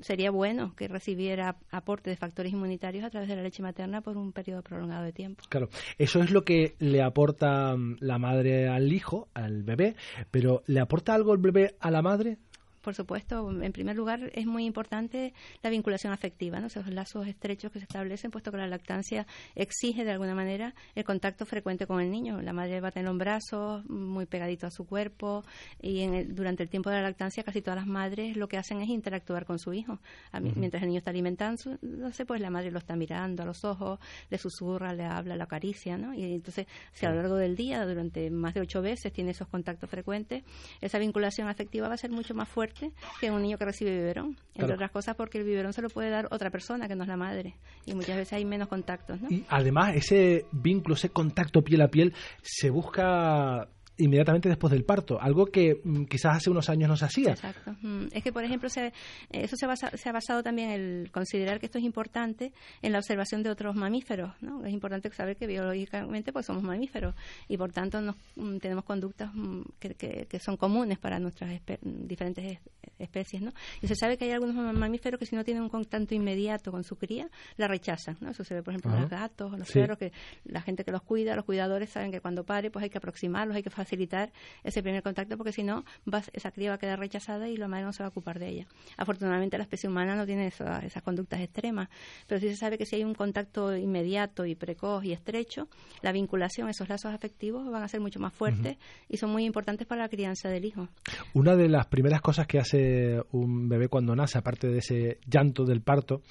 sería 0.00 0.30
bueno 0.30 0.74
que 0.76 0.88
recibiera 0.88 1.56
aporte 1.70 2.10
de 2.10 2.16
factores 2.16 2.52
inmunitarios 2.52 3.04
a 3.04 3.10
través 3.10 3.28
de 3.28 3.36
la 3.36 3.42
leche 3.42 3.62
materna 3.62 4.00
por 4.00 4.16
un 4.16 4.32
periodo 4.32 4.62
prolongado 4.62 5.04
de 5.04 5.12
tiempo. 5.12 5.44
Claro, 5.48 5.68
eso 5.98 6.22
es 6.22 6.30
lo 6.30 6.44
que 6.44 6.74
le 6.78 7.02
aporta 7.02 7.76
mm, 7.76 7.96
la 8.00 8.18
madre 8.18 8.68
al 8.68 8.92
hijo, 8.92 9.28
al 9.34 9.62
bebé, 9.62 9.96
pero 10.30 10.62
¿le 10.66 10.80
aporta 10.80 11.14
algo 11.14 11.32
el 11.32 11.40
bebé 11.40 11.76
a 11.80 11.90
la 11.90 12.02
madre? 12.02 12.38
Por 12.80 12.94
supuesto, 12.94 13.50
en 13.62 13.72
primer 13.72 13.96
lugar 13.96 14.30
es 14.34 14.46
muy 14.46 14.64
importante 14.64 15.32
la 15.62 15.70
vinculación 15.70 16.12
afectiva, 16.12 16.60
¿no? 16.60 16.68
esos 16.68 16.86
lazos 16.88 17.26
estrechos 17.26 17.72
que 17.72 17.78
se 17.78 17.84
establecen, 17.84 18.30
puesto 18.30 18.50
que 18.50 18.58
la 18.58 18.66
lactancia 18.66 19.26
exige 19.54 20.04
de 20.04 20.12
alguna 20.12 20.34
manera 20.34 20.74
el 20.94 21.04
contacto 21.04 21.46
frecuente 21.46 21.86
con 21.86 22.00
el 22.00 22.10
niño. 22.10 22.40
La 22.42 22.52
madre 22.52 22.80
va 22.80 22.88
a 22.88 22.90
tener 22.92 23.10
un 23.10 23.18
brazo 23.18 23.82
muy 23.88 24.26
pegadito 24.26 24.66
a 24.66 24.70
su 24.70 24.86
cuerpo 24.86 25.44
y 25.80 26.00
en 26.00 26.34
durante 26.34 26.62
el 26.62 26.68
tiempo 26.68 26.90
de 26.90 26.96
la 26.96 27.02
lactancia 27.02 27.42
casi 27.42 27.62
todas 27.62 27.78
las 27.78 27.86
madres 27.86 28.36
lo 28.36 28.48
que 28.48 28.56
hacen 28.56 28.80
es 28.80 28.88
interactuar 28.88 29.44
con 29.44 29.58
su 29.58 29.72
hijo. 29.72 29.98
Mientras 30.40 30.82
el 30.82 30.88
niño 30.88 30.98
está 30.98 31.10
alimentándose, 31.10 32.26
pues 32.26 32.40
la 32.40 32.50
madre 32.50 32.70
lo 32.70 32.78
está 32.78 32.96
mirando 32.96 33.42
a 33.42 33.46
los 33.46 33.64
ojos, 33.64 33.98
le 34.30 34.38
susurra, 34.38 34.92
le 34.92 35.04
habla, 35.04 35.36
le 35.36 35.42
acaricia, 35.42 35.96
¿no? 35.96 36.14
Y 36.14 36.22
entonces, 36.22 36.66
si 36.92 37.06
a 37.06 37.10
lo 37.10 37.16
largo 37.16 37.36
del 37.36 37.56
día, 37.56 37.84
durante 37.86 38.30
más 38.30 38.54
de 38.54 38.60
ocho 38.60 38.82
veces, 38.82 39.12
tiene 39.12 39.32
esos 39.32 39.48
contactos 39.48 39.90
frecuentes, 39.90 40.44
esa 40.80 40.98
vinculación 40.98 41.48
afectiva 41.48 41.88
va 41.88 41.94
a 41.94 41.98
ser 41.98 42.10
mucho 42.10 42.34
más 42.34 42.48
fuerte 42.48 42.67
fuerte 42.68 42.92
que 43.20 43.30
un 43.30 43.42
niño 43.42 43.58
que 43.58 43.64
recibe 43.64 43.90
biberón. 43.90 44.36
Entre 44.54 44.74
otras 44.74 44.90
cosas 44.90 45.14
porque 45.14 45.38
el 45.38 45.44
biberón 45.44 45.72
se 45.72 45.82
lo 45.82 45.88
puede 45.88 46.10
dar 46.10 46.28
otra 46.30 46.50
persona 46.50 46.88
que 46.88 46.96
no 46.96 47.04
es 47.04 47.08
la 47.08 47.16
madre. 47.16 47.54
Y 47.86 47.94
muchas 47.94 48.16
veces 48.16 48.32
hay 48.34 48.44
menos 48.44 48.68
contactos. 48.68 49.20
¿no? 49.20 49.28
Y 49.30 49.44
además 49.48 49.94
ese 49.94 50.46
vínculo, 50.52 50.94
ese 50.94 51.10
contacto 51.10 51.62
piel 51.62 51.82
a 51.82 51.88
piel, 51.88 52.14
se 52.42 52.70
busca 52.70 53.68
inmediatamente 53.98 54.48
después 54.48 54.72
del 54.72 54.84
parto, 54.84 55.20
algo 55.20 55.46
que 55.46 55.80
mm, 55.82 56.04
quizás 56.04 56.36
hace 56.36 56.50
unos 56.50 56.68
años 56.68 56.88
no 56.88 56.96
se 56.96 57.04
hacía. 57.04 57.32
Exacto. 57.32 57.76
Mm, 57.82 58.06
es 58.12 58.22
que, 58.22 58.32
por 58.32 58.44
ejemplo, 58.44 58.68
se, 58.68 58.92
eso 59.30 59.56
se, 59.56 59.66
se 59.96 60.08
ha 60.08 60.12
basado 60.12 60.42
también 60.42 60.70
en 60.70 61.06
considerar 61.12 61.60
que 61.60 61.66
esto 61.66 61.78
es 61.78 61.84
importante 61.84 62.52
en 62.82 62.92
la 62.92 62.98
observación 62.98 63.42
de 63.42 63.50
otros 63.50 63.74
mamíferos. 63.74 64.32
¿no? 64.40 64.64
Es 64.64 64.72
importante 64.72 65.10
saber 65.10 65.36
que 65.36 65.46
biológicamente 65.46 66.32
pues 66.32 66.46
somos 66.46 66.62
mamíferos 66.62 67.14
y, 67.48 67.56
por 67.56 67.72
tanto, 67.72 68.00
nos, 68.00 68.16
mm, 68.36 68.58
tenemos 68.58 68.84
conductas 68.84 69.30
que, 69.78 70.26
que, 70.28 70.38
son 70.38 70.56
comunes 70.56 70.98
para 70.98 71.18
nuestras 71.18 71.60
diferentes 71.82 72.58
especies. 72.98 73.42
¿no? 73.42 73.52
Y 73.80 73.88
se 73.88 73.94
sabe 73.94 74.16
que 74.16 74.24
hay 74.24 74.32
algunos 74.32 74.54
mamíferos 74.54 75.18
que 75.18 75.26
si 75.26 75.36
no 75.36 75.44
tienen 75.44 75.62
un 75.62 75.68
contacto 75.68 76.14
inmediato 76.14 76.70
con 76.70 76.84
su 76.84 76.96
cría, 76.96 77.28
la 77.56 77.68
rechazan. 77.68 78.16
¿no? 78.20 78.30
Eso 78.30 78.44
se 78.44 78.54
ve, 78.54 78.62
por 78.62 78.72
ejemplo, 78.72 78.94
en 78.94 79.02
los 79.02 79.10
gatos, 79.10 79.58
los 79.58 79.70
perros, 79.70 79.98
que 79.98 80.12
la 80.44 80.60
gente 80.62 80.84
que 80.84 80.92
los 80.92 81.02
cuida, 81.02 81.34
los 81.34 81.44
cuidadores 81.44 81.90
saben 81.90 82.10
que 82.10 82.20
cuando 82.20 82.44
pare 82.44 82.70
pues 82.70 82.82
hay 82.82 82.90
que 82.90 82.98
aproximarlos, 82.98 83.56
hay 83.56 83.62
que 83.62 83.70
facilitar 83.70 84.32
ese 84.64 84.82
primer 84.82 85.02
contacto 85.02 85.36
porque 85.36 85.52
si 85.52 85.62
no 85.62 85.84
esa 86.32 86.50
cría 86.50 86.70
va 86.70 86.74
a 86.76 86.78
quedar 86.78 86.98
rechazada 86.98 87.48
y 87.48 87.56
la 87.56 87.68
madre 87.68 87.84
no 87.84 87.92
se 87.92 88.02
va 88.02 88.06
a 88.06 88.10
ocupar 88.10 88.38
de 88.38 88.48
ella. 88.48 88.66
Afortunadamente 88.96 89.56
la 89.56 89.64
especie 89.64 89.88
humana 89.88 90.16
no 90.16 90.26
tiene 90.26 90.48
esas 90.48 91.02
conductas 91.02 91.40
extremas, 91.40 91.88
pero 92.26 92.40
sí 92.40 92.48
se 92.48 92.56
sabe 92.56 92.78
que 92.78 92.86
si 92.86 92.96
hay 92.96 93.04
un 93.04 93.14
contacto 93.14 93.76
inmediato 93.76 94.44
y 94.46 94.54
precoz 94.54 95.04
y 95.04 95.12
estrecho, 95.12 95.68
la 96.02 96.12
vinculación, 96.12 96.68
esos 96.68 96.88
lazos 96.88 97.12
afectivos 97.12 97.70
van 97.70 97.82
a 97.82 97.88
ser 97.88 98.00
mucho 98.00 98.20
más 98.20 98.32
fuertes 98.32 98.76
y 99.08 99.16
son 99.16 99.30
muy 99.30 99.44
importantes 99.44 99.86
para 99.86 100.02
la 100.02 100.08
crianza 100.08 100.48
del 100.48 100.64
hijo. 100.64 100.88
Una 101.34 101.56
de 101.56 101.68
las 101.68 101.86
primeras 101.86 102.20
cosas 102.20 102.46
que 102.46 102.58
hace 102.58 102.87
un 103.32 103.68
bebé 103.68 103.88
cuando 103.88 104.14
nace, 104.14 104.38
aparte 104.38 104.68
de 104.68 104.78
ese 104.78 105.18
llanto 105.26 105.64
del 105.64 105.82
parto, 105.82 106.22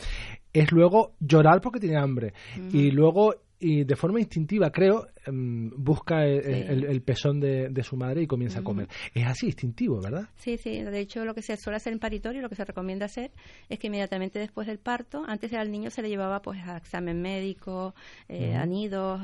es 0.53 0.71
luego 0.71 1.13
llorar 1.19 1.61
porque 1.61 1.79
tiene 1.79 1.97
hambre. 1.97 2.33
Y 2.71 2.91
luego 2.91 3.35
y 3.59 3.83
de 3.83 3.95
forma 3.95 4.19
instintiva, 4.19 4.71
creo, 4.71 5.07
em, 5.27 5.69
busca 5.75 6.25
el, 6.25 7.01
pezón 7.01 7.39
de, 7.39 7.83
su 7.83 7.95
madre 7.97 8.23
y 8.23 8.27
comienza 8.27 8.59
a 8.59 8.63
comer. 8.63 8.87
Es 9.13 9.25
así, 9.25 9.47
instintivo, 9.47 10.01
¿verdad? 10.01 10.29
Sí, 10.35 10.57
sí. 10.57 10.81
De 10.81 10.99
hecho, 10.99 11.25
lo 11.25 11.33
que 11.33 11.41
se 11.41 11.55
suele 11.57 11.77
hacer 11.77 11.93
en 11.93 11.99
paritorio, 11.99 12.41
lo 12.41 12.49
que 12.49 12.55
se 12.55 12.65
recomienda 12.65 13.05
hacer, 13.05 13.31
es 13.69 13.79
que 13.79 13.87
inmediatamente 13.87 14.39
después 14.39 14.67
del 14.67 14.79
parto, 14.79 15.23
antes 15.27 15.53
al 15.53 15.71
niño 15.71 15.89
se 15.89 16.01
le 16.01 16.09
llevaba 16.09 16.41
pues 16.41 16.59
a 16.65 16.77
examen 16.77 17.21
médico, 17.21 17.93
eh, 18.29 18.55
a 18.55 18.65
nidos, 18.65 19.21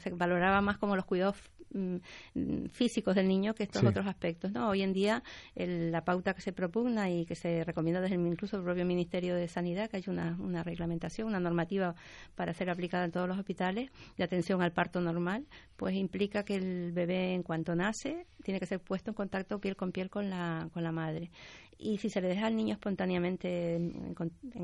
se 0.00 0.10
valoraba 0.10 0.60
más 0.60 0.78
como 0.78 0.96
los 0.96 1.04
cuidados 1.04 1.36
mm, 1.72 2.66
físicos 2.70 3.14
del 3.14 3.28
niño 3.28 3.54
que 3.54 3.64
estos 3.64 3.82
otros 3.84 4.06
aspectos. 4.06 4.52
¿no? 4.52 4.68
Hoy 4.68 4.82
en 4.82 4.92
día, 4.92 5.22
la 5.54 6.04
pauta 6.04 6.34
que 6.34 6.40
se 6.40 6.52
propugna 6.52 7.10
y 7.10 7.24
que 7.26 7.34
se 7.34 7.64
recomienda 7.64 8.00
desde 8.00 8.16
el, 8.16 8.26
incluso 8.26 8.56
el 8.56 8.64
propio 8.64 8.84
Ministerio 8.84 9.34
de 9.34 9.48
Sanidad, 9.48 9.90
que 9.90 9.98
hay 9.98 10.04
una, 10.08 10.36
una 10.40 10.62
reglamentación, 10.62 11.28
una 11.28 11.40
normativa 11.40 11.94
para 12.34 12.52
ser 12.54 12.70
aplicada 12.70 13.04
en 13.04 13.12
todos 13.12 13.28
los 13.28 13.38
hospitales, 13.38 13.90
de 14.16 14.24
atención 14.24 14.62
al 14.62 14.72
parto 14.72 15.00
normal, 15.00 15.39
pues 15.76 15.94
implica 15.94 16.44
que 16.44 16.56
el 16.56 16.92
bebé 16.92 17.34
en 17.34 17.42
cuanto 17.42 17.74
nace 17.74 18.26
tiene 18.42 18.60
que 18.60 18.66
ser 18.66 18.80
puesto 18.80 19.10
en 19.10 19.14
contacto 19.14 19.60
piel 19.60 19.76
con 19.76 19.92
piel 19.92 20.10
con 20.10 20.30
la, 20.30 20.68
con 20.72 20.82
la 20.82 20.92
madre. 20.92 21.30
Y 21.78 21.98
si 21.98 22.10
se 22.10 22.20
le 22.20 22.28
deja 22.28 22.46
al 22.46 22.56
niño 22.56 22.74
espontáneamente 22.74 23.76
en, 23.76 24.16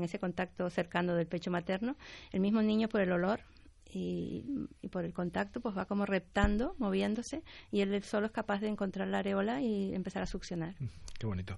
ese 0.03 0.19
contacto 0.19 0.69
cercano 0.69 1.15
del 1.15 1.27
pecho 1.27 1.49
materno, 1.49 1.97
el 2.31 2.39
mismo 2.39 2.61
niño 2.61 2.89
por 2.89 3.01
el 3.01 3.11
olor 3.11 3.39
y, 3.91 4.43
y, 4.81 4.89
por 4.89 5.03
el 5.05 5.13
contacto 5.13 5.59
pues 5.59 5.75
va 5.75 5.85
como 5.85 6.05
reptando, 6.05 6.75
moviéndose 6.77 7.41
y 7.71 7.81
él 7.81 8.03
solo 8.03 8.27
es 8.27 8.31
capaz 8.31 8.59
de 8.59 8.67
encontrar 8.67 9.07
la 9.07 9.19
areola 9.19 9.61
y 9.61 9.95
empezar 9.95 10.21
a 10.21 10.27
succionar. 10.27 10.75
Qué 11.17 11.25
bonito. 11.25 11.57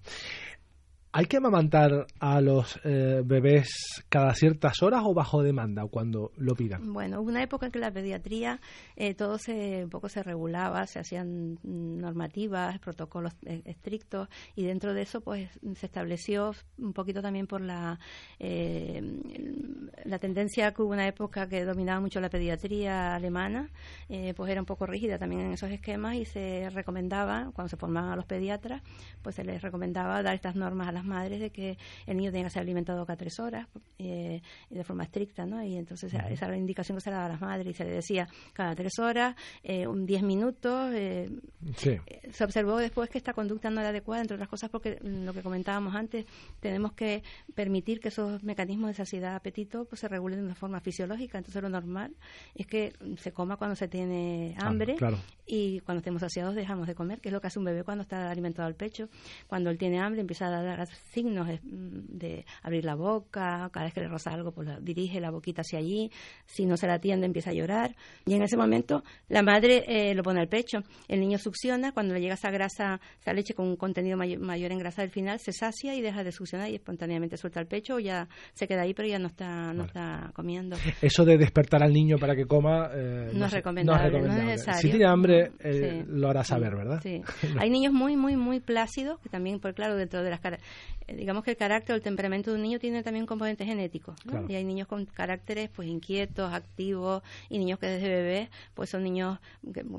¿Hay 1.11 1.25
que 1.25 1.37
amamantar 1.37 2.05
a 2.19 2.39
los 2.39 2.79
eh, 2.83 3.23
bebés 3.25 4.03
cada 4.09 4.35
ciertas 4.35 4.83
horas 4.83 5.01
o 5.03 5.15
bajo 5.15 5.41
demanda 5.41 5.87
cuando 5.87 6.31
lo 6.37 6.53
pidan? 6.53 6.93
Bueno, 6.93 7.19
hubo 7.19 7.29
una 7.29 7.41
época 7.41 7.65
en 7.65 7.71
que 7.71 7.79
la 7.79 7.89
pediatría 7.89 8.61
eh, 8.95 9.15
todo 9.15 9.39
se, 9.39 9.85
un 9.85 9.89
poco 9.89 10.07
se 10.07 10.21
regulaba, 10.21 10.85
se 10.85 10.99
hacían 10.99 11.57
normativas, 11.63 12.77
protocolos 12.77 13.33
eh, 13.47 13.63
estrictos 13.65 14.29
y 14.55 14.65
dentro 14.65 14.93
de 14.93 15.01
eso 15.01 15.21
pues 15.21 15.49
se 15.73 15.87
estableció 15.87 16.53
un 16.77 16.93
poquito 16.93 17.23
también 17.23 17.47
por 17.47 17.61
la, 17.61 17.97
la 18.39 20.19
tendencia 20.19 20.75
que 20.75 20.83
hubo 20.83 20.91
una 20.91 21.07
época 21.07 21.49
que 21.49 21.65
dominaba 21.65 22.01
mucho 22.01 22.21
la 22.21 22.29
pediatría 22.29 23.15
alemana, 23.15 23.71
pues 24.07 24.51
era 24.51 24.61
un 24.61 24.67
poco 24.67 24.85
rígida 24.85 25.17
también 25.17 25.41
en 25.41 25.53
esos 25.53 25.71
esquemas 25.71 26.17
y 26.17 26.25
se 26.25 26.69
recomendaba, 26.69 27.49
cuando 27.55 27.69
se 27.69 27.77
formaban 27.77 28.11
a 28.11 28.15
los 28.15 28.25
pediatras, 28.25 28.83
pues 29.23 29.35
se 29.35 29.43
les 29.43 29.63
recomendaba 29.63 30.21
dar 30.21 30.35
estas 30.35 30.55
normas 30.55 30.87
a 30.87 30.91
las 30.91 30.98
madres 31.03 31.39
de 31.39 31.49
que 31.49 31.77
el 32.05 32.17
niño 32.17 32.31
tenga 32.31 32.45
que 32.45 32.51
ser 32.51 32.61
alimentado 32.61 33.05
cada 33.05 33.17
tres 33.17 33.39
horas 33.39 33.67
eh, 33.97 34.41
de 34.69 34.83
forma 34.83 35.03
estricta, 35.03 35.45
¿no? 35.45 35.63
Y 35.63 35.75
entonces 35.75 36.13
esa 36.13 36.45
era 36.45 36.49
la 36.49 36.57
indicación 36.57 36.97
que 36.97 37.01
se 37.01 37.09
le 37.09 37.15
daba 37.15 37.27
a 37.27 37.29
las 37.29 37.41
madres 37.41 37.67
y 37.67 37.73
se 37.73 37.83
le 37.83 37.91
decía 37.91 38.27
cada 38.53 38.75
tres 38.75 38.97
horas, 38.99 39.35
eh, 39.63 39.87
un 39.87 40.05
diez 40.05 40.23
minutos. 40.23 40.93
Eh, 40.93 41.29
se 42.31 42.43
observó 42.43 42.77
después 42.77 43.09
que 43.09 43.17
esta 43.17 43.33
conducta 43.33 43.69
no 43.69 43.79
era 43.79 43.89
adecuada, 43.89 44.21
entre 44.21 44.35
otras 44.35 44.49
cosas 44.49 44.69
porque 44.69 44.99
lo 45.01 45.33
que 45.33 45.41
comentábamos 45.41 45.95
antes, 45.95 46.25
tenemos 46.59 46.93
que 46.93 47.23
permitir 47.55 47.99
que 47.99 48.09
esos 48.09 48.43
mecanismos 48.43 48.89
de 48.89 48.93
saciedad, 48.93 49.35
apetito, 49.35 49.85
pues 49.85 50.01
se 50.01 50.07
regulen 50.07 50.39
de 50.39 50.45
una 50.45 50.55
forma 50.55 50.79
fisiológica. 50.79 51.37
Entonces 51.37 51.61
lo 51.61 51.69
normal 51.69 52.15
es 52.55 52.67
que 52.67 52.93
se 53.17 53.31
coma 53.31 53.57
cuando 53.57 53.75
se 53.75 53.87
tiene 53.87 54.55
hambre 54.57 54.95
y 55.45 55.79
cuando 55.81 55.99
estemos 55.99 56.21
saciados 56.21 56.55
dejamos 56.55 56.87
de 56.87 56.95
comer, 56.95 57.19
que 57.19 57.29
es 57.29 57.33
lo 57.33 57.41
que 57.41 57.47
hace 57.47 57.59
un 57.59 57.65
bebé 57.65 57.83
cuando 57.83 58.03
está 58.03 58.29
alimentado 58.29 58.67
al 58.67 58.75
pecho. 58.75 59.09
Cuando 59.47 59.69
él 59.69 59.77
tiene 59.77 59.99
hambre 59.99 60.21
empieza 60.21 60.47
a 60.47 60.61
dar 60.61 60.79
signos 61.11 61.47
de, 61.63 62.45
abrir 62.63 62.85
la 62.85 62.95
boca, 62.95 63.69
cada 63.71 63.85
vez 63.85 63.93
que 63.93 64.01
le 64.01 64.07
roza 64.07 64.31
algo, 64.31 64.51
pues 64.51 64.67
dirige 64.81 65.19
la 65.19 65.31
boquita 65.31 65.61
hacia 65.61 65.79
allí, 65.79 66.11
si 66.45 66.65
no 66.65 66.77
se 66.77 66.87
la 66.87 66.95
atiende 66.95 67.25
empieza 67.25 67.51
a 67.51 67.53
llorar, 67.53 67.95
y 68.25 68.33
en 68.33 68.43
ese 68.43 68.57
momento 68.57 69.03
la 69.27 69.41
madre 69.41 69.83
eh, 69.87 70.13
lo 70.13 70.23
pone 70.23 70.39
al 70.39 70.47
pecho, 70.47 70.79
el 71.07 71.19
niño 71.19 71.37
succiona, 71.37 71.91
cuando 71.91 72.13
le 72.13 72.21
llega 72.21 72.33
esa 72.33 72.51
grasa, 72.51 72.99
esa 73.19 73.33
leche 73.33 73.53
con 73.53 73.67
un 73.67 73.75
contenido 73.75 74.17
mayor, 74.17 74.71
en 74.71 74.79
grasa 74.79 75.01
del 75.01 75.11
final, 75.11 75.39
se 75.39 75.51
sacia 75.51 75.95
y 75.95 76.01
deja 76.01 76.23
de 76.23 76.31
succionar 76.31 76.69
y 76.69 76.75
espontáneamente 76.75 77.37
suelta 77.37 77.59
el 77.59 77.67
pecho, 77.67 77.95
o 77.95 77.99
ya 77.99 78.27
se 78.53 78.67
queda 78.67 78.81
ahí, 78.81 78.93
pero 78.93 79.07
ya 79.07 79.19
no 79.19 79.27
está, 79.27 79.73
no 79.73 79.85
está 79.85 80.31
comiendo. 80.33 80.77
Eso 81.01 81.25
de 81.25 81.37
despertar 81.37 81.83
al 81.83 81.93
niño 81.93 82.17
para 82.17 82.35
que 82.35 82.45
coma 82.45 82.89
eh, 82.93 83.31
no, 83.33 83.45
es 83.45 83.51
recomendable, 83.51 84.21
no, 84.21 84.27
es 84.27 84.43
necesario. 84.43 84.81
Si 84.81 84.89
tiene 84.89 85.05
hambre, 85.05 85.51
eh, 85.59 86.03
lo 86.07 86.29
hará 86.29 86.43
saber, 86.43 86.75
¿verdad? 86.75 86.99
Sí. 87.01 87.21
Hay 87.59 87.69
niños 87.69 87.93
muy, 87.93 88.15
muy, 88.15 88.35
muy 88.35 88.59
plácidos, 88.59 89.19
que 89.19 89.29
también, 89.29 89.59
por 89.59 89.73
claro, 89.73 89.95
dentro 89.95 90.23
de 90.23 90.29
las 90.29 90.39
digamos 91.15 91.43
que 91.43 91.51
el 91.51 91.57
carácter 91.57 91.93
o 91.93 91.95
el 91.95 92.01
temperamento 92.01 92.51
de 92.51 92.57
un 92.57 92.63
niño 92.63 92.79
tiene 92.79 93.03
también 93.03 93.23
un 93.23 93.27
componente 93.27 93.65
genético. 93.65 94.15
Y 94.47 94.55
hay 94.55 94.63
niños 94.63 94.87
con 94.87 95.05
caracteres 95.05 95.69
pues 95.69 95.87
inquietos, 95.87 96.53
activos, 96.53 97.23
y 97.49 97.57
niños 97.57 97.79
que 97.79 97.87
desde 97.87 98.07
bebés 98.09 98.49
pues 98.73 98.89
son 98.89 99.03
niños 99.03 99.39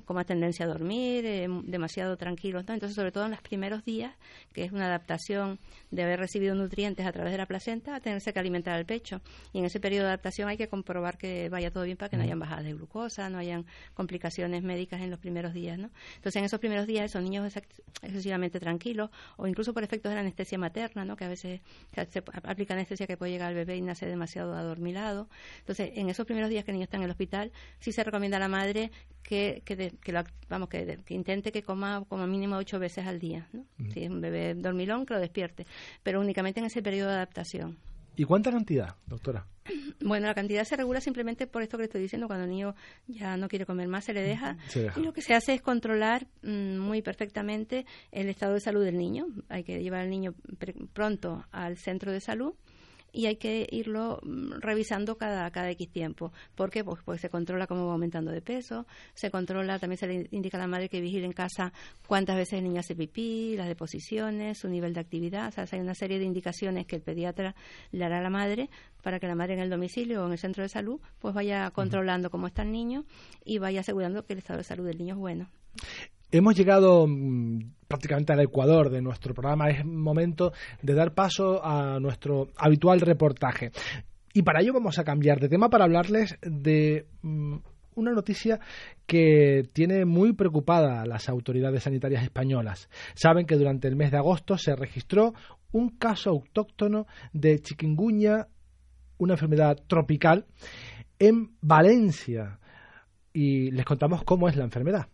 con 0.04 0.16
más 0.16 0.26
tendencia 0.26 0.66
a 0.66 0.68
dormir, 0.68 1.24
eh, 1.26 1.48
demasiado 1.64 2.16
tranquilos. 2.16 2.64
¿no? 2.66 2.74
Entonces, 2.74 2.94
sobre 2.94 3.12
todo 3.12 3.24
en 3.24 3.32
los 3.32 3.42
primeros 3.42 3.84
días, 3.84 4.14
que 4.52 4.64
es 4.64 4.72
una 4.72 4.86
adaptación 4.86 5.58
de 5.90 6.02
haber 6.02 6.20
recibido 6.20 6.54
nutrientes 6.54 7.06
a 7.06 7.12
través 7.12 7.32
de 7.32 7.38
la 7.38 7.46
placenta, 7.46 7.96
a 7.96 8.00
tenerse 8.00 8.32
que 8.32 8.38
alimentar 8.38 8.74
al 8.74 8.86
pecho. 8.86 9.20
Y 9.52 9.58
en 9.58 9.64
ese 9.64 9.80
periodo 9.80 10.04
de 10.04 10.10
adaptación 10.10 10.48
hay 10.48 10.56
que 10.56 10.68
comprobar 10.68 11.18
que 11.18 11.48
vaya 11.48 11.70
todo 11.70 11.84
bien 11.84 11.96
para 11.96 12.08
que 12.08 12.16
no 12.16 12.22
hayan 12.22 12.38
bajadas 12.38 12.64
de 12.64 12.74
glucosa, 12.74 13.28
no 13.28 13.38
hayan 13.38 13.66
complicaciones 13.94 14.62
médicas 14.62 15.00
en 15.00 15.10
los 15.10 15.18
primeros 15.18 15.52
días. 15.52 15.78
¿no? 15.78 15.90
Entonces, 16.16 16.36
en 16.36 16.44
esos 16.44 16.60
primeros 16.60 16.86
días, 16.86 17.06
esos 17.06 17.22
niños 17.22 17.52
excesivamente 18.02 18.60
tranquilos, 18.60 19.10
o 19.36 19.46
incluso 19.46 19.74
por 19.74 19.82
efectos 19.82 20.10
de 20.10 20.14
la 20.14 20.20
anestesia 20.20 20.58
materna, 20.58 20.69
que 20.72 21.24
a 21.24 21.28
veces 21.28 21.60
se 22.08 22.22
aplica 22.42 22.74
anestesia 22.74 23.06
que 23.06 23.16
puede 23.16 23.32
llegar 23.32 23.48
al 23.48 23.54
bebé 23.54 23.76
y 23.76 23.82
nace 23.82 24.06
demasiado 24.06 24.54
adormilado. 24.54 25.28
Entonces, 25.60 25.92
en 25.94 26.08
esos 26.08 26.26
primeros 26.26 26.50
días 26.50 26.64
que 26.64 26.70
el 26.70 26.76
niño 26.76 26.84
está 26.84 26.96
en 26.96 27.04
el 27.04 27.10
hospital, 27.10 27.52
sí 27.78 27.92
se 27.92 28.04
recomienda 28.04 28.36
a 28.36 28.40
la 28.40 28.48
madre 28.48 28.90
que, 29.22 29.62
que, 29.64 30.12
lo, 30.12 30.24
vamos, 30.48 30.68
que, 30.68 30.98
intente 31.08 31.52
que 31.52 31.62
coma 31.62 32.04
como 32.08 32.26
mínimo 32.26 32.56
ocho 32.56 32.78
veces 32.78 33.06
al 33.06 33.18
día. 33.18 33.48
Si 33.92 34.04
es 34.04 34.10
un 34.10 34.20
bebé 34.20 34.54
dormilón, 34.54 35.06
que 35.06 35.14
lo 35.14 35.20
despierte, 35.20 35.66
pero 36.02 36.20
únicamente 36.20 36.60
en 36.60 36.66
ese 36.66 36.82
periodo 36.82 37.10
de 37.10 37.16
adaptación. 37.16 37.78
¿Y 38.16 38.24
cuánta 38.24 38.50
cantidad, 38.50 38.96
doctora? 39.06 39.46
Bueno, 40.02 40.26
la 40.26 40.34
cantidad 40.34 40.64
se 40.64 40.76
regula 40.76 41.00
simplemente 41.00 41.46
por 41.46 41.62
esto 41.62 41.76
que 41.76 41.82
le 41.82 41.86
estoy 41.86 42.00
diciendo, 42.02 42.26
cuando 42.26 42.44
el 42.44 42.50
niño 42.50 42.74
ya 43.06 43.36
no 43.36 43.48
quiere 43.48 43.66
comer 43.66 43.86
más, 43.88 44.04
se 44.04 44.12
le 44.12 44.22
deja. 44.22 44.56
Y 44.96 45.00
lo 45.00 45.12
que 45.12 45.20
se 45.20 45.34
hace 45.34 45.54
es 45.54 45.62
controlar 45.62 46.26
mm, 46.42 46.78
muy 46.78 47.02
perfectamente 47.02 47.86
el 48.10 48.28
estado 48.28 48.54
de 48.54 48.60
salud 48.60 48.84
del 48.84 48.96
niño. 48.96 49.26
Hay 49.48 49.62
que 49.62 49.82
llevar 49.82 50.00
al 50.00 50.10
niño 50.10 50.34
pronto 50.92 51.44
al 51.52 51.76
centro 51.76 52.12
de 52.12 52.20
salud 52.20 52.54
y 53.12 53.26
hay 53.26 53.36
que 53.36 53.66
irlo 53.70 54.20
mm, 54.22 54.60
revisando 54.60 55.16
cada, 55.16 55.50
cada 55.50 55.70
X 55.70 55.90
tiempo. 55.90 56.32
¿Por 56.54 56.70
qué? 56.70 56.84
Pues, 56.84 57.02
pues 57.04 57.20
se 57.20 57.28
controla 57.28 57.66
cómo 57.66 57.86
va 57.86 57.92
aumentando 57.92 58.30
de 58.30 58.40
peso, 58.40 58.86
se 59.14 59.30
controla, 59.30 59.78
también 59.78 59.98
se 59.98 60.06
le 60.06 60.28
indica 60.30 60.56
a 60.56 60.60
la 60.60 60.66
madre 60.66 60.88
que 60.88 61.00
vigile 61.00 61.26
en 61.26 61.32
casa 61.32 61.72
cuántas 62.06 62.36
veces 62.36 62.54
el 62.54 62.64
niño 62.64 62.80
hace 62.80 62.94
pipí, 62.94 63.56
las 63.56 63.68
deposiciones, 63.68 64.58
su 64.58 64.68
nivel 64.68 64.94
de 64.94 65.00
actividad. 65.00 65.48
O 65.48 65.52
sea, 65.52 65.66
hay 65.70 65.80
una 65.80 65.94
serie 65.94 66.18
de 66.18 66.24
indicaciones 66.24 66.86
que 66.86 66.96
el 66.96 67.02
pediatra 67.02 67.54
le 67.92 68.04
hará 68.04 68.18
a 68.18 68.22
la 68.22 68.30
madre 68.30 68.70
para 69.02 69.18
que 69.18 69.26
la 69.26 69.34
madre 69.34 69.54
en 69.54 69.60
el 69.60 69.70
domicilio 69.70 70.22
o 70.22 70.26
en 70.26 70.32
el 70.32 70.38
centro 70.38 70.62
de 70.62 70.68
salud 70.68 71.00
pues 71.18 71.34
vaya 71.34 71.70
controlando 71.70 72.30
cómo 72.30 72.46
está 72.46 72.62
el 72.62 72.72
niño 72.72 73.04
y 73.44 73.58
vaya 73.58 73.80
asegurando 73.80 74.24
que 74.24 74.34
el 74.34 74.38
estado 74.40 74.58
de 74.58 74.64
salud 74.64 74.86
del 74.86 74.98
niño 74.98 75.14
es 75.14 75.20
bueno. 75.20 75.48
hemos 76.30 76.54
llegado 76.54 77.06
mm, 77.06 77.60
prácticamente 77.88 78.32
al 78.32 78.40
ecuador 78.40 78.90
de 78.90 79.02
nuestro 79.02 79.34
programa. 79.34 79.68
Es 79.68 79.84
momento 79.84 80.52
de 80.80 80.94
dar 80.94 81.12
paso 81.12 81.64
a 81.64 81.98
nuestro 81.98 82.48
habitual 82.56 83.00
reportaje. 83.00 83.72
Y 84.32 84.42
para 84.42 84.60
ello 84.60 84.72
vamos 84.72 84.98
a 84.98 85.04
cambiar 85.04 85.40
de 85.40 85.48
tema 85.48 85.68
para 85.68 85.84
hablarles 85.84 86.38
de 86.42 87.06
mm, 87.22 87.56
una 87.96 88.12
noticia 88.12 88.60
que 89.06 89.68
tiene 89.72 90.04
muy 90.04 90.32
preocupada 90.32 91.02
a 91.02 91.06
las 91.06 91.28
autoridades 91.28 91.82
sanitarias 91.82 92.22
españolas. 92.22 92.88
Saben 93.14 93.46
que 93.46 93.56
durante 93.56 93.88
el 93.88 93.96
mes 93.96 94.12
de 94.12 94.18
agosto 94.18 94.56
se 94.56 94.76
registró 94.76 95.34
un 95.72 95.90
caso 95.90 96.30
autóctono 96.30 97.06
de 97.32 97.58
chikungunya, 97.58 98.46
una 99.20 99.34
enfermedad 99.34 99.78
tropical, 99.86 100.46
en 101.18 101.52
Valencia. 101.60 102.58
Y 103.32 103.70
les 103.70 103.84
contamos 103.84 104.24
cómo 104.24 104.48
es 104.48 104.56
la 104.56 104.64
enfermedad. 104.64 105.06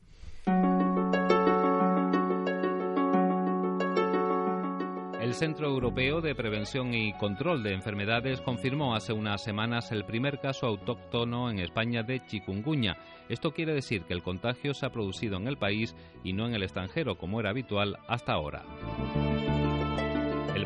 El 5.20 5.34
Centro 5.34 5.66
Europeo 5.66 6.20
de 6.20 6.36
Prevención 6.36 6.94
y 6.94 7.12
Control 7.14 7.64
de 7.64 7.74
Enfermedades 7.74 8.40
confirmó 8.40 8.94
hace 8.94 9.12
unas 9.12 9.42
semanas 9.42 9.90
el 9.90 10.04
primer 10.04 10.38
caso 10.38 10.66
autóctono 10.66 11.50
en 11.50 11.58
España 11.58 12.04
de 12.04 12.24
chikungunya. 12.24 12.96
Esto 13.28 13.50
quiere 13.50 13.74
decir 13.74 14.04
que 14.04 14.14
el 14.14 14.22
contagio 14.22 14.72
se 14.72 14.86
ha 14.86 14.90
producido 14.90 15.36
en 15.36 15.48
el 15.48 15.58
país 15.58 15.96
y 16.22 16.32
no 16.32 16.46
en 16.46 16.54
el 16.54 16.62
extranjero, 16.62 17.18
como 17.18 17.40
era 17.40 17.50
habitual 17.50 17.96
hasta 18.06 18.34
ahora. 18.34 18.62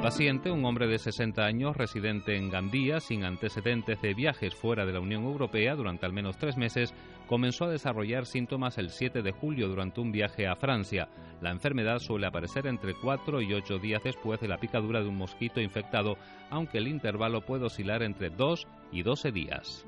El 0.00 0.04
paciente, 0.04 0.50
un 0.50 0.64
hombre 0.64 0.86
de 0.86 0.98
60 0.98 1.44
años 1.44 1.76
residente 1.76 2.34
en 2.34 2.48
Gandía, 2.48 3.00
sin 3.00 3.22
antecedentes 3.22 4.00
de 4.00 4.14
viajes 4.14 4.54
fuera 4.54 4.86
de 4.86 4.94
la 4.94 5.00
Unión 5.00 5.24
Europea 5.24 5.74
durante 5.74 6.06
al 6.06 6.14
menos 6.14 6.38
tres 6.38 6.56
meses, 6.56 6.94
comenzó 7.26 7.66
a 7.66 7.70
desarrollar 7.70 8.24
síntomas 8.24 8.78
el 8.78 8.88
7 8.88 9.20
de 9.20 9.30
julio 9.30 9.68
durante 9.68 10.00
un 10.00 10.10
viaje 10.10 10.48
a 10.48 10.56
Francia. 10.56 11.10
La 11.42 11.50
enfermedad 11.50 11.98
suele 11.98 12.26
aparecer 12.26 12.66
entre 12.66 12.94
4 12.94 13.42
y 13.42 13.52
8 13.52 13.78
días 13.78 14.02
después 14.02 14.40
de 14.40 14.48
la 14.48 14.56
picadura 14.56 15.02
de 15.02 15.08
un 15.08 15.18
mosquito 15.18 15.60
infectado, 15.60 16.16
aunque 16.48 16.78
el 16.78 16.88
intervalo 16.88 17.42
puede 17.42 17.66
oscilar 17.66 18.02
entre 18.02 18.30
2 18.30 18.66
y 18.92 19.02
12 19.02 19.32
días. 19.32 19.84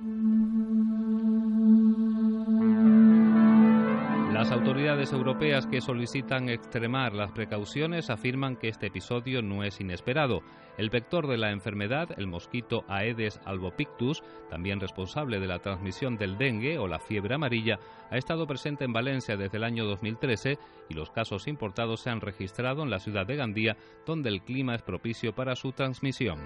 Las 4.32 4.50
autoridades 4.50 5.12
europeas 5.12 5.66
que 5.66 5.82
solicitan 5.82 6.48
extremar 6.48 7.12
las 7.12 7.32
precauciones 7.32 8.08
afirman 8.08 8.56
que 8.56 8.68
este 8.68 8.86
episodio 8.86 9.42
no 9.42 9.62
es 9.62 9.78
inesperado. 9.78 10.40
El 10.78 10.88
vector 10.88 11.26
de 11.26 11.36
la 11.36 11.50
enfermedad, 11.50 12.08
el 12.16 12.26
mosquito 12.26 12.82
Aedes 12.88 13.38
albopictus, 13.44 14.22
también 14.48 14.80
responsable 14.80 15.38
de 15.38 15.46
la 15.46 15.58
transmisión 15.58 16.16
del 16.16 16.38
dengue 16.38 16.78
o 16.78 16.88
la 16.88 16.98
fiebre 16.98 17.34
amarilla, 17.34 17.78
ha 18.10 18.16
estado 18.16 18.46
presente 18.46 18.86
en 18.86 18.94
Valencia 18.94 19.36
desde 19.36 19.58
el 19.58 19.64
año 19.64 19.84
2013 19.84 20.58
y 20.88 20.94
los 20.94 21.10
casos 21.10 21.46
importados 21.46 22.00
se 22.00 22.08
han 22.08 22.22
registrado 22.22 22.82
en 22.82 22.90
la 22.90 23.00
ciudad 23.00 23.26
de 23.26 23.36
Gandía, 23.36 23.76
donde 24.06 24.30
el 24.30 24.40
clima 24.40 24.74
es 24.74 24.82
propicio 24.82 25.34
para 25.34 25.56
su 25.56 25.72
transmisión. 25.72 26.38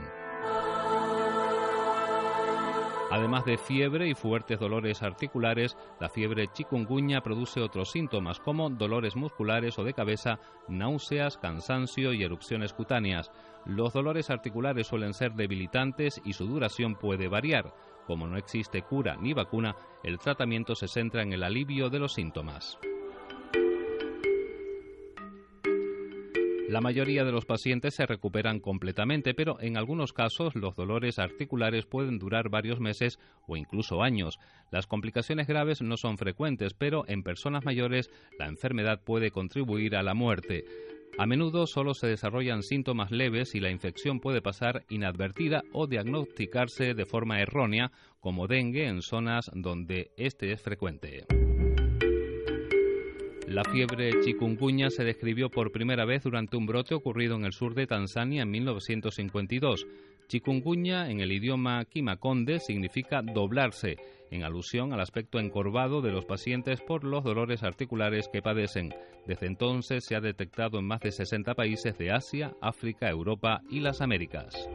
Además 3.09 3.45
de 3.45 3.57
fiebre 3.57 4.09
y 4.09 4.15
fuertes 4.15 4.59
dolores 4.59 5.03
articulares, 5.03 5.77
la 6.01 6.09
fiebre 6.09 6.49
chikungunya 6.53 7.21
produce 7.21 7.61
otros 7.61 7.93
síntomas 7.93 8.41
como 8.41 8.69
dolores 8.69 9.15
musculares 9.15 9.79
o 9.79 9.85
de 9.85 9.95
cabeza, 9.95 10.41
náuseas, 10.67 11.39
cansancio 11.39 12.13
y 12.13 12.25
erupciones 12.25 12.73
cutáneas. 12.73 13.31
Los 13.65 13.93
dolores 13.93 14.29
articulares 14.29 14.89
suelen 14.89 15.15
ser 15.15 15.35
debilitantes 15.35 16.21
y 16.25 16.33
su 16.33 16.47
duración 16.47 16.97
puede 16.97 17.29
variar. 17.29 17.73
Como 18.09 18.27
no 18.27 18.37
existe 18.37 18.83
cura 18.83 19.17
ni 19.17 19.35
vacuna, 19.35 19.77
el 20.03 20.19
tratamiento 20.19 20.75
se 20.75 20.89
centra 20.89 21.23
en 21.23 21.33
el 21.33 21.45
alivio 21.45 21.89
de 21.91 22.01
los 22.01 22.13
síntomas. 22.13 22.77
La 26.69 26.81
mayoría 26.81 27.25
de 27.25 27.31
los 27.31 27.45
pacientes 27.45 27.95
se 27.95 28.07
recuperan 28.07 28.59
completamente, 28.59 29.35
pero 29.35 29.61
en 29.61 29.77
algunos 29.77 30.13
casos 30.13 30.57
los 30.57 30.75
dolores 30.75 31.21
articulares 31.21 31.87
pueden 31.87 32.19
durar 32.19 32.49
varios 32.49 32.81
meses 32.81 33.21
o 33.47 33.57
incluso 33.57 34.03
años. 34.03 34.39
Las 34.73 34.89
complicaciones 34.89 35.47
graves 35.47 35.81
no 35.81 35.97
son 35.97 36.19
frecuentes, 36.19 36.75
pero 36.75 37.05
en 37.07 37.23
personas 37.23 37.65
mayores 37.65 38.11
la 38.37 38.47
enfermedad 38.47 39.01
puede 39.05 39.31
contribuir 39.31 39.95
a 39.95 40.03
la 40.03 40.15
muerte. 40.15 40.65
A 41.19 41.25
menudo 41.25 41.67
solo 41.69 41.95
se 41.95 42.09
desarrollan 42.09 42.63
síntomas 42.63 43.13
leves 43.13 43.55
y 43.55 43.61
la 43.61 43.71
infección 43.71 44.19
puede 44.19 44.43
pasar 44.43 44.85
inadvertida 44.89 45.63
o 45.73 45.87
diagnosticarse 45.87 46.95
de 46.95 47.07
forma 47.07 47.41
errónea, 47.41 47.93
como 48.21 48.49
dengue 48.49 48.87
en 48.89 49.03
zonas 49.03 49.51
donde 49.55 50.11
este 50.17 50.51
es 50.51 50.61
frecuente. 50.61 51.27
La 53.47 53.63
fiebre 53.63 54.11
chikungunya 54.25 54.91
se 54.91 55.05
describió 55.05 55.49
por 55.51 55.71
primera 55.71 56.05
vez 56.05 56.25
durante 56.25 56.57
un 56.57 56.67
brote 56.67 56.95
ocurrido 56.95 57.37
en 57.37 57.45
el 57.45 57.53
sur 57.53 57.75
de 57.75 57.87
Tanzania 57.87 58.43
en 58.43 58.51
1952. 58.51 59.87
Chikungunya 60.27 61.09
en 61.09 61.21
el 61.21 61.31
idioma 61.31 61.85
kimakonde 61.85 62.59
significa 62.59 63.23
doblarse, 63.23 63.97
en 64.33 64.43
alusión 64.43 64.93
al 64.93 65.01
aspecto 65.01 65.39
encorvado 65.39 66.03
de 66.03 66.11
los 66.11 66.25
pacientes 66.25 66.81
por 66.81 67.05
los 67.05 67.23
dolores 67.23 67.63
articulares 67.63 68.29
que 68.33 68.43
padecen. 68.43 68.93
Desde 69.27 69.47
entonces 69.47 70.05
se 70.05 70.17
ha 70.17 70.21
detectado 70.21 70.81
en 70.81 70.87
más 70.87 71.01
de 71.01 71.13
60 71.13 71.55
países 71.55 71.97
de 71.99 72.11
Asia, 72.11 72.53
África, 72.61 73.09
Europa 73.09 73.63
y 73.71 73.79
las 73.79 74.01
Américas. 74.01 74.69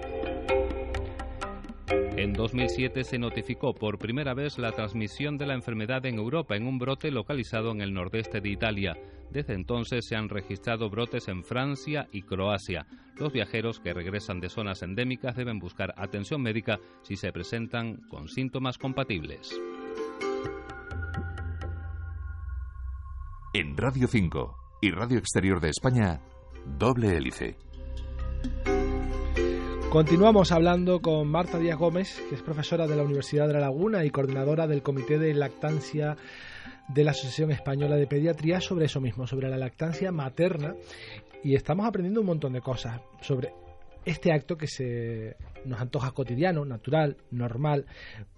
En 2.22 2.34
2007 2.34 3.04
se 3.04 3.18
notificó 3.18 3.74
por 3.74 3.98
primera 3.98 4.36
vez 4.36 4.60
la 4.60 4.72
transmisión 4.74 5.40
de 5.40 5.48
la 5.48 5.56
enfermedad 5.56 6.06
en 6.06 6.20
Europa 6.20 6.56
en 6.56 6.68
un 6.68 6.78
brote 6.78 7.10
localizado 7.10 7.72
en 7.72 7.82
el 7.82 7.96
nordeste 7.96 8.42
de 8.42 8.50
Italia. 8.50 8.96
Desde 9.32 9.56
entonces 9.56 10.06
se 10.08 10.16
han 10.16 10.30
registrado 10.30 10.88
brotes 10.92 11.28
en 11.30 11.44
Francia 11.44 12.08
y 12.12 12.22
Croacia. 12.22 12.86
Los 13.18 13.34
viajeros 13.34 13.80
que 13.80 13.96
regresan 13.96 14.40
de 14.40 14.50
zonas 14.50 14.84
endémicas 14.84 15.36
deben 15.36 15.58
buscar 15.58 15.96
atención 15.98 16.44
médica 16.44 16.80
si 17.02 17.16
se 17.16 17.32
presentan 17.32 17.96
con 18.08 18.28
síntomas 18.28 18.78
compatibles. 18.78 19.60
En 23.56 23.76
Radio 23.76 24.08
5 24.08 24.58
y 24.84 24.92
Radio 24.92 25.18
Exterior 25.18 25.60
de 25.60 25.70
España, 25.70 26.22
doble 26.78 27.18
hélice. 27.18 27.58
Continuamos 29.92 30.54
hablando 30.54 31.02
con 31.02 31.28
Marta 31.28 31.60
Díaz 31.60 31.78
Gómez, 31.78 32.24
que 32.30 32.36
es 32.36 32.42
profesora 32.42 32.88
de 32.88 32.96
la 32.96 33.04
Universidad 33.04 33.48
de 33.48 33.56
La 33.56 33.60
Laguna 33.60 34.06
y 34.06 34.10
coordinadora 34.10 34.66
del 34.66 34.82
Comité 34.82 35.20
de 35.20 35.34
Lactancia 35.34 36.16
de 36.88 37.04
la 37.04 37.12
Asociación 37.12 37.52
Española 37.52 37.98
de 37.98 38.08
Pediatría 38.08 38.62
sobre 38.62 38.86
eso 38.86 39.02
mismo, 39.02 39.28
sobre 39.28 39.50
la 39.50 39.58
lactancia 39.58 40.14
materna. 40.14 40.76
Y 41.44 41.56
estamos 41.56 41.86
aprendiendo 41.86 42.22
un 42.22 42.28
montón 42.28 42.54
de 42.54 42.62
cosas 42.62 43.02
sobre 43.20 43.54
este 44.06 44.32
acto 44.32 44.56
que 44.56 44.68
se 44.68 45.36
nos 45.66 45.82
antoja 45.82 46.12
cotidiano, 46.12 46.64
natural, 46.64 47.18
normal, 47.30 47.86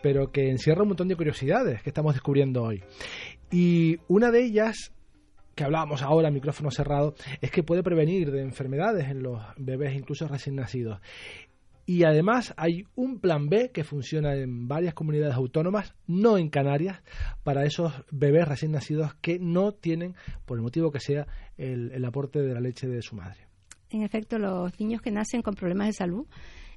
pero 0.02 0.32
que 0.32 0.50
encierra 0.50 0.82
un 0.82 0.88
montón 0.88 1.08
de 1.08 1.16
curiosidades 1.16 1.84
que 1.84 1.92
estamos 1.92 2.16
descubriendo 2.16 2.64
hoy. 2.64 2.84
Y 3.52 4.00
una 4.08 4.32
de 4.32 4.44
ellas 4.44 4.92
que 5.56 5.64
hablábamos 5.64 6.02
ahora, 6.02 6.32
micrófono 6.32 6.72
cerrado, 6.72 7.16
es 7.42 7.52
que 7.52 7.64
puede 7.64 7.84
prevenir 7.84 8.32
de 8.32 8.42
enfermedades 8.42 9.08
en 9.10 9.24
los 9.24 9.42
bebés, 9.58 9.96
incluso 9.96 10.28
recién 10.28 10.56
nacidos. 10.56 11.00
Y 11.86 12.06
además 12.06 12.54
hay 12.56 12.86
un 12.96 13.20
plan 13.20 13.50
B 13.50 13.72
que 13.74 13.84
funciona 13.84 14.36
en 14.36 14.68
varias 14.68 14.94
comunidades 14.94 15.36
autónomas, 15.36 15.94
no 16.08 16.38
en 16.38 16.50
Canarias, 16.50 17.02
para 17.44 17.66
esos 17.66 17.94
bebés 18.10 18.48
recién 18.48 18.72
nacidos 18.72 19.14
que 19.16 19.38
no 19.38 19.74
tienen, 19.74 20.16
por 20.46 20.58
el 20.58 20.64
motivo 20.64 20.92
que 20.92 21.02
sea, 21.02 21.28
el, 21.58 21.92
el 21.92 22.06
aporte 22.06 22.42
de 22.42 22.54
la 22.54 22.62
leche 22.62 22.88
de 22.88 23.02
su 23.02 23.16
madre. 23.16 23.48
En 23.90 24.02
efecto, 24.02 24.40
los 24.40 24.80
niños 24.80 25.02
que 25.02 25.12
nacen 25.12 25.42
con 25.42 25.56
problemas 25.56 25.88
de 25.88 25.94
salud 25.94 26.26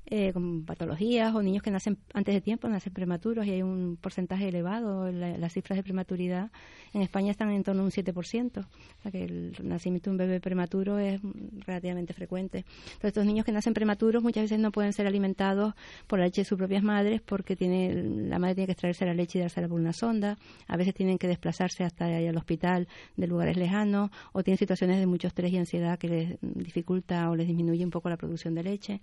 eh, 0.08 0.32
con 0.32 0.64
patologías 0.64 1.34
o 1.34 1.42
niños 1.42 1.64
que 1.64 1.70
nacen 1.72 1.98
antes 2.14 2.32
de 2.32 2.40
tiempo, 2.40 2.68
nacen 2.68 2.92
prematuros 2.92 3.44
y 3.44 3.50
hay 3.50 3.62
un 3.62 3.98
porcentaje 4.00 4.48
elevado. 4.48 5.10
las 5.10 5.52
cifras 5.52 5.76
de 5.76 5.82
prematuridad 5.82 6.50
en 6.92 7.02
España 7.02 7.32
están 7.32 7.50
en 7.50 7.64
torno 7.64 7.82
a 7.82 7.84
un 7.86 7.90
7%, 7.90 8.60
o 8.60 9.02
sea 9.02 9.10
que 9.10 9.24
el 9.24 9.56
nacimiento 9.62 10.10
de 10.10 10.14
un 10.14 10.18
bebé 10.18 10.40
prematuro 10.40 11.00
es 11.00 11.20
relativamente 11.66 12.12
frecuente. 12.12 12.58
Entonces, 12.58 13.08
estos 13.08 13.26
niños 13.26 13.44
que 13.44 13.50
nacen 13.50 13.74
prematuros 13.74 14.22
muchas 14.22 14.44
veces 14.44 14.60
no 14.60 14.70
pueden 14.70 14.92
ser 14.92 15.08
alimentados 15.08 15.74
por 16.06 16.20
la 16.20 16.26
leche 16.26 16.42
de 16.42 16.44
sus 16.44 16.56
propias 16.56 16.84
madres 16.84 17.20
porque 17.20 17.56
tiene, 17.56 17.92
la 17.92 18.38
madre 18.38 18.54
tiene 18.54 18.66
que 18.66 18.72
extraerse 18.72 19.06
la 19.06 19.14
leche 19.14 19.40
y 19.40 19.42
dársela 19.42 19.66
por 19.66 19.80
una 19.80 19.92
sonda. 19.92 20.38
A 20.68 20.76
veces 20.76 20.94
tienen 20.94 21.18
que 21.18 21.26
desplazarse 21.26 21.82
hasta 21.82 22.16
el 22.18 22.36
hospital 22.36 22.86
de 23.16 23.26
lugares 23.26 23.56
lejanos 23.56 24.10
o 24.32 24.44
tienen 24.44 24.58
situaciones 24.58 25.00
de 25.00 25.06
mucho 25.06 25.26
estrés 25.26 25.52
y 25.52 25.56
ansiedad 25.56 25.98
que 25.98 26.08
les 26.08 26.38
dificulta 26.40 27.28
o 27.28 27.34
les 27.34 27.48
disminuye 27.48 27.84
un 27.84 27.90
poco 27.90 28.08
la 28.08 28.16
producción 28.16 28.54
de 28.54 28.62
leche. 28.62 29.00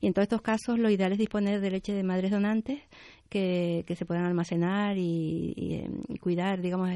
Y 0.00 0.06
en 0.06 0.12
todos 0.12 0.24
estos 0.24 0.43
casos, 0.44 0.78
lo 0.78 0.90
ideal 0.90 1.10
es 1.10 1.18
disponer 1.18 1.60
de 1.60 1.70
leche 1.72 1.92
de 1.92 2.04
madres 2.04 2.30
donantes 2.30 2.78
que, 3.28 3.84
se 3.96 4.06
puedan 4.06 4.24
almacenar 4.24 4.96
y, 4.96 5.54
y, 6.08 6.18
cuidar, 6.18 6.60
digamos, 6.60 6.90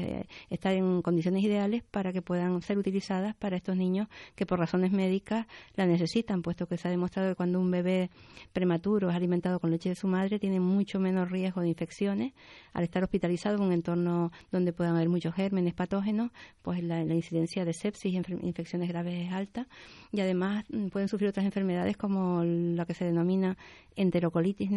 estar 0.49 0.73
en 0.73 1.01
condiciones 1.01 1.43
ideales 1.43 1.83
para 1.83 2.13
que 2.13 2.21
puedan 2.21 2.61
ser 2.61 2.77
utilizadas 2.77 3.35
para 3.35 3.57
estos 3.57 3.75
niños 3.75 4.07
que 4.35 4.45
por 4.45 4.59
razones 4.59 4.91
médicas 4.91 5.47
la 5.75 5.85
necesitan, 5.85 6.41
puesto 6.41 6.67
que 6.67 6.77
se 6.77 6.87
ha 6.87 6.91
demostrado 6.91 7.29
que 7.29 7.35
cuando 7.35 7.59
un 7.59 7.71
bebé 7.71 8.09
prematuro 8.53 9.09
es 9.09 9.15
alimentado 9.15 9.59
con 9.59 9.71
leche 9.71 9.89
de 9.89 9.95
su 9.95 10.07
madre 10.07 10.39
tiene 10.39 10.59
mucho 10.59 10.99
menos 10.99 11.29
riesgo 11.29 11.61
de 11.61 11.69
infecciones. 11.69 12.33
Al 12.73 12.83
estar 12.83 13.03
hospitalizado 13.03 13.57
en 13.57 13.63
un 13.63 13.73
entorno 13.73 14.31
donde 14.51 14.73
puedan 14.73 14.95
haber 14.95 15.09
muchos 15.09 15.33
gérmenes 15.33 15.73
patógenos, 15.73 16.31
pues 16.61 16.83
la, 16.83 17.01
incidencia 17.01 17.65
de 17.65 17.73
sepsis 17.73 18.13
y 18.13 18.17
infecciones 18.17 18.89
graves 18.89 19.27
es 19.27 19.33
alta. 19.33 19.67
Y 20.11 20.21
además 20.21 20.65
mm, 20.69 20.87
pueden 20.87 21.07
sufrir 21.07 21.29
otras 21.29 21.45
enfermedades 21.45 21.97
como 21.97 22.43
la 22.43 22.85
que 22.85 22.93
se 22.93 23.05
denomina 23.05 23.57
enterocolitis 23.95 24.69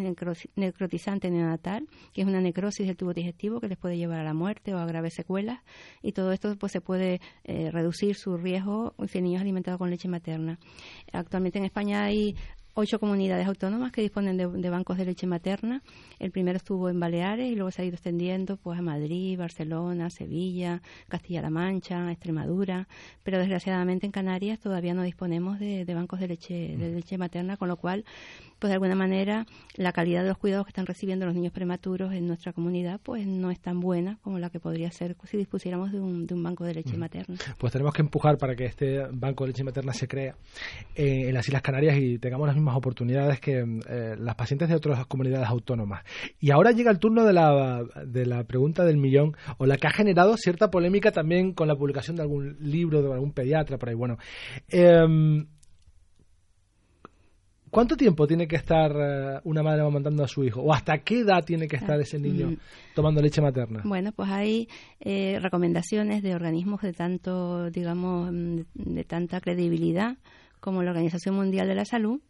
necrotizante 0.57 1.31
neonatal, 1.43 1.89
que 2.13 2.23
es 2.23 2.27
una 2.27 2.41
necrosis 2.41 2.87
del 2.87 2.97
tubo 2.97 3.13
digestivo 3.13 3.61
que 3.61 3.69
les 3.69 3.79
puede 3.79 3.97
llevar 3.97 4.21
a 4.21 4.25
la 4.25 4.35
muerte 4.35 4.75
o 4.75 4.79
a 4.79 4.87
graves 4.87 5.15
secuelas 5.15 5.61
y 6.03 6.13
todo 6.13 6.33
esto 6.33 6.57
pues 6.57 6.73
se 6.73 6.81
puede 6.81 7.21
eh, 7.45 7.71
reducir 7.71 8.15
su 8.15 8.37
riesgo 8.37 8.95
si 9.07 9.19
el 9.19 9.25
niño 9.25 9.37
es 9.37 9.43
alimentado 9.43 9.79
con 9.79 9.91
leche 9.91 10.09
materna. 10.09 10.59
Actualmente 11.13 11.59
en 11.59 11.65
España 11.65 12.05
hay 12.05 12.37
ocho 12.75 12.99
comunidades 12.99 13.47
autónomas 13.47 13.93
que 13.93 14.01
disponen 14.01 14.37
de, 14.37 14.71
bancos 14.71 14.97
de 14.97 15.05
leche 15.05 15.27
materna. 15.27 15.83
El 16.19 16.31
primero 16.31 16.57
estuvo 16.57 16.89
en 16.89 16.99
Baleares 16.99 17.51
y 17.51 17.55
luego 17.55 17.71
se 17.71 17.83
ha 17.83 17.85
ido 17.85 17.95
extendiendo 17.95 18.57
pues 18.57 18.79
a 18.79 18.83
Madrid, 18.83 19.39
Barcelona, 19.39 20.11
Sevilla, 20.11 20.81
Castilla-La 21.09 21.51
Mancha, 21.51 22.11
Extremadura, 22.11 22.89
pero 23.23 23.39
desgraciadamente 23.39 24.07
en 24.07 24.13
Canarias 24.13 24.59
todavía 24.59 24.95
no 24.95 25.03
disponemos 25.03 25.59
de, 25.59 25.85
de 25.85 25.95
bancos 25.95 26.21
de 26.21 26.29
leche 26.29 26.77
de 26.77 26.91
leche 26.93 27.19
materna, 27.19 27.57
con 27.57 27.69
lo 27.69 27.77
cual 27.77 28.05
pues 28.59 28.71
de 28.71 28.75
alguna 28.75 28.95
manera 28.95 29.45
la 29.75 29.93
calidad 29.93 30.23
de 30.23 30.29
los 30.29 30.39
cuidados 30.39 30.67
que 30.67 30.71
están 30.71 30.87
recibiendo 30.87 31.27
los 31.27 31.35
niños 31.35 31.53
prematuros 31.53 32.13
en 32.13 32.29
nuestra 32.29 32.53
comunidad 32.53 33.01
pues 33.03 33.27
no 33.27 33.51
es 33.51 33.59
tan 33.59 33.81
buena 33.81 34.19
como 34.23 34.39
la 34.39 34.51
que 34.51 34.61
podría 34.61 34.91
ser 34.93 35.17
si 35.25 35.37
dispusiéramos 35.37 35.91
de 35.93 36.01
un, 36.01 36.27
de 36.27 36.35
un 36.35 36.43
banco 36.43 36.65
de 36.65 36.75
leche 36.75 36.97
materna. 36.97 37.37
Pues 37.59 37.73
tenemos 37.73 37.93
que 37.93 38.03
empujar 38.03 38.39
para 38.39 38.55
que 38.55 38.67
este 38.67 39.07
banco 39.11 39.45
de 39.45 39.49
leche 39.49 39.65
materna 39.65 39.93
se 39.93 40.07
crea 40.07 40.37
eh, 40.95 41.29
en 41.29 41.35
las 41.35 41.47
Islas 41.49 41.63
Canarias 41.63 41.97
y 41.99 42.19
tengamos 42.19 42.47
las 42.47 42.57
mismas 42.63 42.77
oportunidades 42.77 43.41
que 43.41 43.59
eh, 43.89 44.17
las 44.19 44.35
pacientes 44.35 44.69
de 44.69 44.75
otras 44.75 45.07
comunidades 45.07 45.49
autónomas. 45.49 46.05
Y 46.41 46.51
ahora 46.51 46.71
llega 46.73 46.91
el 46.91 46.99
turno 46.99 47.25
de 47.25 47.33
la, 47.33 47.85
de 48.07 48.27
la 48.27 48.45
pregunta 48.45 48.85
del 48.85 48.97
millón 48.97 49.37
o 49.59 49.67
la 49.67 49.77
que 49.77 49.87
ha 49.87 49.93
generado 49.93 50.37
cierta 50.37 50.71
polémica 50.71 51.11
también 51.13 51.53
con 51.53 51.69
la 51.69 51.77
publicación 51.77 52.17
de 52.17 52.23
algún 52.23 52.57
libro 52.61 53.03
de 53.03 53.13
algún 53.13 53.33
pediatra 53.33 53.79
por 53.79 53.89
ahí. 53.89 53.95
Bueno, 53.95 54.19
eh, 54.69 55.07
¿Cuánto 57.73 57.97
tiempo 57.97 58.27
tiene 58.27 58.47
que 58.47 58.57
estar 58.57 58.93
eh, 58.95 59.41
una 59.45 59.63
madre 59.63 59.81
amamantando 59.81 60.23
a 60.23 60.29
su 60.29 60.45
hijo? 60.45 60.61
¿O 60.61 60.75
hasta 60.75 60.99
qué 60.99 61.21
edad 61.21 61.43
tiene 61.43 61.67
que 61.67 61.77
estar 61.77 61.99
ese 61.99 62.19
niño 62.19 62.51
mm. 62.51 62.57
tomando 62.95 63.23
leche 63.23 63.41
materna? 63.41 63.81
Bueno, 63.83 64.13
pues 64.13 64.29
hay 64.29 64.69
eh, 65.01 65.39
recomendaciones 65.41 66.23
de 66.23 66.35
organismos 66.35 66.83
de 66.83 66.93
tanto, 66.93 67.71
digamos, 67.71 68.31
mm, 68.31 68.59
de 68.75 69.05
tanta 69.05 69.41
credibilidad 69.41 70.19
como 70.63 70.83
la 70.83 70.93
Organización 70.93 71.35
Mundial 71.35 71.69
de 71.69 71.75
la 71.75 71.85
Salud 71.85 72.23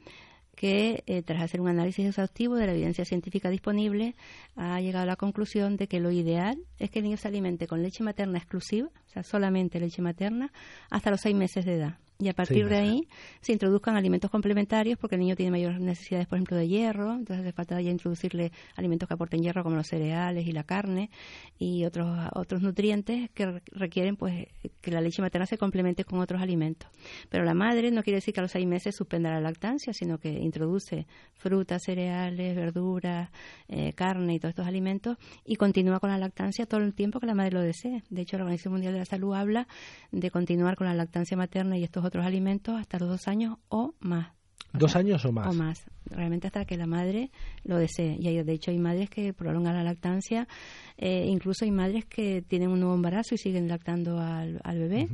que 0.57 1.03
eh, 1.07 1.23
tras 1.23 1.43
hacer 1.43 1.61
un 1.61 1.69
análisis 1.69 2.07
exhaustivo 2.07 2.57
de 2.57 2.67
la 2.67 2.73
evidencia 2.73 3.05
científica 3.05 3.51
disponible 3.51 4.15
ha 4.57 4.81
llegado 4.81 5.05
a 5.05 5.07
la 5.07 5.17
conclusión 5.17 5.77
de 5.77 5.87
que 5.87 6.01
lo 6.01 6.11
ideal 6.11 6.59
es 6.79 6.91
que 6.91 6.99
el 6.99 7.05
niño 7.05 7.17
se 7.17 7.29
alimente 7.29 7.67
con 7.67 7.83
leche 7.83 8.03
materna 8.03 8.39
exclusiva, 8.39 8.89
o 8.89 9.09
sea, 9.11 9.23
solamente 9.23 9.81
leche 9.81 10.03
materna, 10.03 10.53
hasta 10.91 11.11
los 11.11 11.21
seis 11.21 11.35
meses 11.35 11.65
de 11.65 11.77
edad 11.77 11.99
y 12.23 12.29
a 12.29 12.35
partir 12.35 12.69
de 12.69 12.77
ahí 12.77 13.09
se 13.41 13.53
introduzcan 13.53 13.97
alimentos 13.97 14.31
complementarios 14.31 14.97
porque 14.97 15.17
el 15.17 15.23
niño 15.23 15.35
tiene 15.35 15.51
mayores 15.51 15.81
necesidades, 15.81 16.29
por 16.29 16.39
ejemplo, 16.39 16.57
de 16.57 16.69
hierro, 16.69 17.15
entonces 17.15 17.45
hace 17.45 17.53
falta 17.53 17.81
ya 17.81 17.91
introducirle 17.91 18.53
alimentos 18.77 19.09
que 19.09 19.15
aporten 19.15 19.43
hierro 19.43 19.65
como 19.65 19.75
los 19.75 19.89
cereales 19.89 20.47
y 20.47 20.53
la 20.53 20.63
carne 20.63 21.11
y 21.59 21.85
otros 21.85 22.17
otros 22.35 22.63
nutrientes 22.63 23.29
que 23.31 23.61
requieren 23.73 24.17
pues 24.17 24.47
que 24.81 24.91
la 24.93 25.01
leche 25.01 25.21
materna 25.21 25.47
se 25.47 25.59
complemente 25.59 26.05
con 26.05 26.21
otros 26.21 26.41
alimentos. 26.41 26.89
Pero 27.29 27.45
la 27.45 27.55
madre 27.55 27.91
no 27.91 28.05
quiere 28.05 28.19
decir 28.19 28.35
que 28.35 28.41
a 28.41 28.43
los 28.43 28.53
seis 28.53 28.67
meses 28.67 28.95
suspenda 28.95 29.31
la 29.31 29.41
lactancia, 29.41 29.93
sino 29.93 30.19
que 30.19 30.31
introduce 30.31 31.07
frutas, 31.35 31.83
cereales, 31.83 32.55
verduras, 32.55 33.31
eh, 33.69 33.93
carne 33.95 34.35
y 34.35 34.39
todos 34.39 34.51
estos 34.51 34.67
alimentos 34.67 35.17
y 35.45 35.57
continúa 35.57 35.99
con 35.99 36.11
la 36.11 36.19
lactancia 36.19 36.67
todo 36.67 36.81
el 36.81 36.95
tiempo 36.95 37.19
que 37.19 37.27
la 37.27 37.35
madre 37.35 37.51
lo 37.53 37.63
desee. 37.63 38.05
De 38.11 38.23
hecho, 38.23 38.37
la 38.37 38.45
Organización 38.45 38.75
Mundial 38.75 38.93
de 38.93 39.01
la 39.01 39.07
Salud 39.07 39.35
habla 39.35 39.67
de 40.13 40.31
continuar 40.31 40.77
con 40.77 40.87
la 40.87 40.95
lactancia 40.95 41.37
materna 41.37 41.77
y 41.79 41.85
estos 41.85 42.05
otros 42.05 42.12
alimentos 42.21 42.79
hasta 42.79 42.99
los 42.99 43.09
dos 43.09 43.29
años 43.29 43.57
o 43.69 43.95
más. 44.01 44.33
¿Dos 44.73 44.97
años 44.97 45.25
o 45.25 45.33
más? 45.33 45.49
O 45.49 45.53
más. 45.53 45.85
Realmente 46.07 46.47
hasta 46.47 46.65
que 46.65 46.77
la 46.77 46.87
madre 46.87 47.31
lo 47.65 47.77
desee. 47.77 48.17
Y 48.19 48.27
hay, 48.29 48.43
de 48.43 48.53
hecho 48.53 48.71
hay 48.71 48.79
madres 48.79 49.11
que 49.11 49.33
prolongan 49.33 49.75
la 49.75 49.85
lactancia, 49.85 50.49
eh, 50.97 51.27
incluso 51.29 51.65
hay 51.65 51.71
madres 51.71 52.07
que 52.07 52.43
tienen 52.43 52.71
un 52.71 52.81
nuevo 52.81 52.95
embarazo 52.95 53.35
y 53.35 53.39
siguen 53.39 53.69
lactando 53.69 54.19
al, 54.19 54.61
bebé 54.65 55.09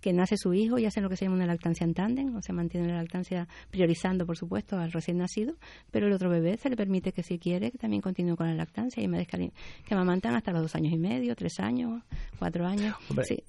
que 0.00 0.12
nace 0.12 0.36
su 0.36 0.52
hijo 0.52 0.78
y 0.78 0.84
hacen 0.84 1.02
lo 1.02 1.08
que 1.08 1.16
se 1.16 1.24
llama 1.24 1.36
una 1.36 1.46
lactancia 1.46 1.82
en 1.82 1.94
tándem, 1.94 2.36
o 2.36 2.42
se 2.42 2.52
mantiene 2.52 2.88
la 2.88 2.98
lactancia 2.98 3.48
priorizando, 3.70 4.26
por 4.26 4.36
supuesto, 4.36 4.76
al 4.76 4.92
recién 4.92 5.16
nacido, 5.16 5.56
pero 5.90 6.08
el 6.08 6.12
otro 6.12 6.28
bebé 6.28 6.58
se 6.58 6.68
le 6.68 6.76
permite 6.76 7.12
que 7.12 7.22
si 7.22 7.38
quiere 7.38 7.70
que 7.70 7.78
también 7.78 8.02
continúe 8.02 8.36
con 8.36 8.46
la 8.46 8.54
lactancia. 8.54 9.02
y 9.02 9.08
madres 9.08 9.28
que, 9.28 9.50
que 9.86 9.94
amamantan 9.94 10.34
hasta 10.34 10.52
los 10.52 10.60
dos 10.60 10.74
años 10.74 10.92
y 10.92 10.98
medio, 10.98 11.34
tres 11.34 11.58
años, 11.58 12.02
cuatro 12.38 12.66
años. 12.66 12.94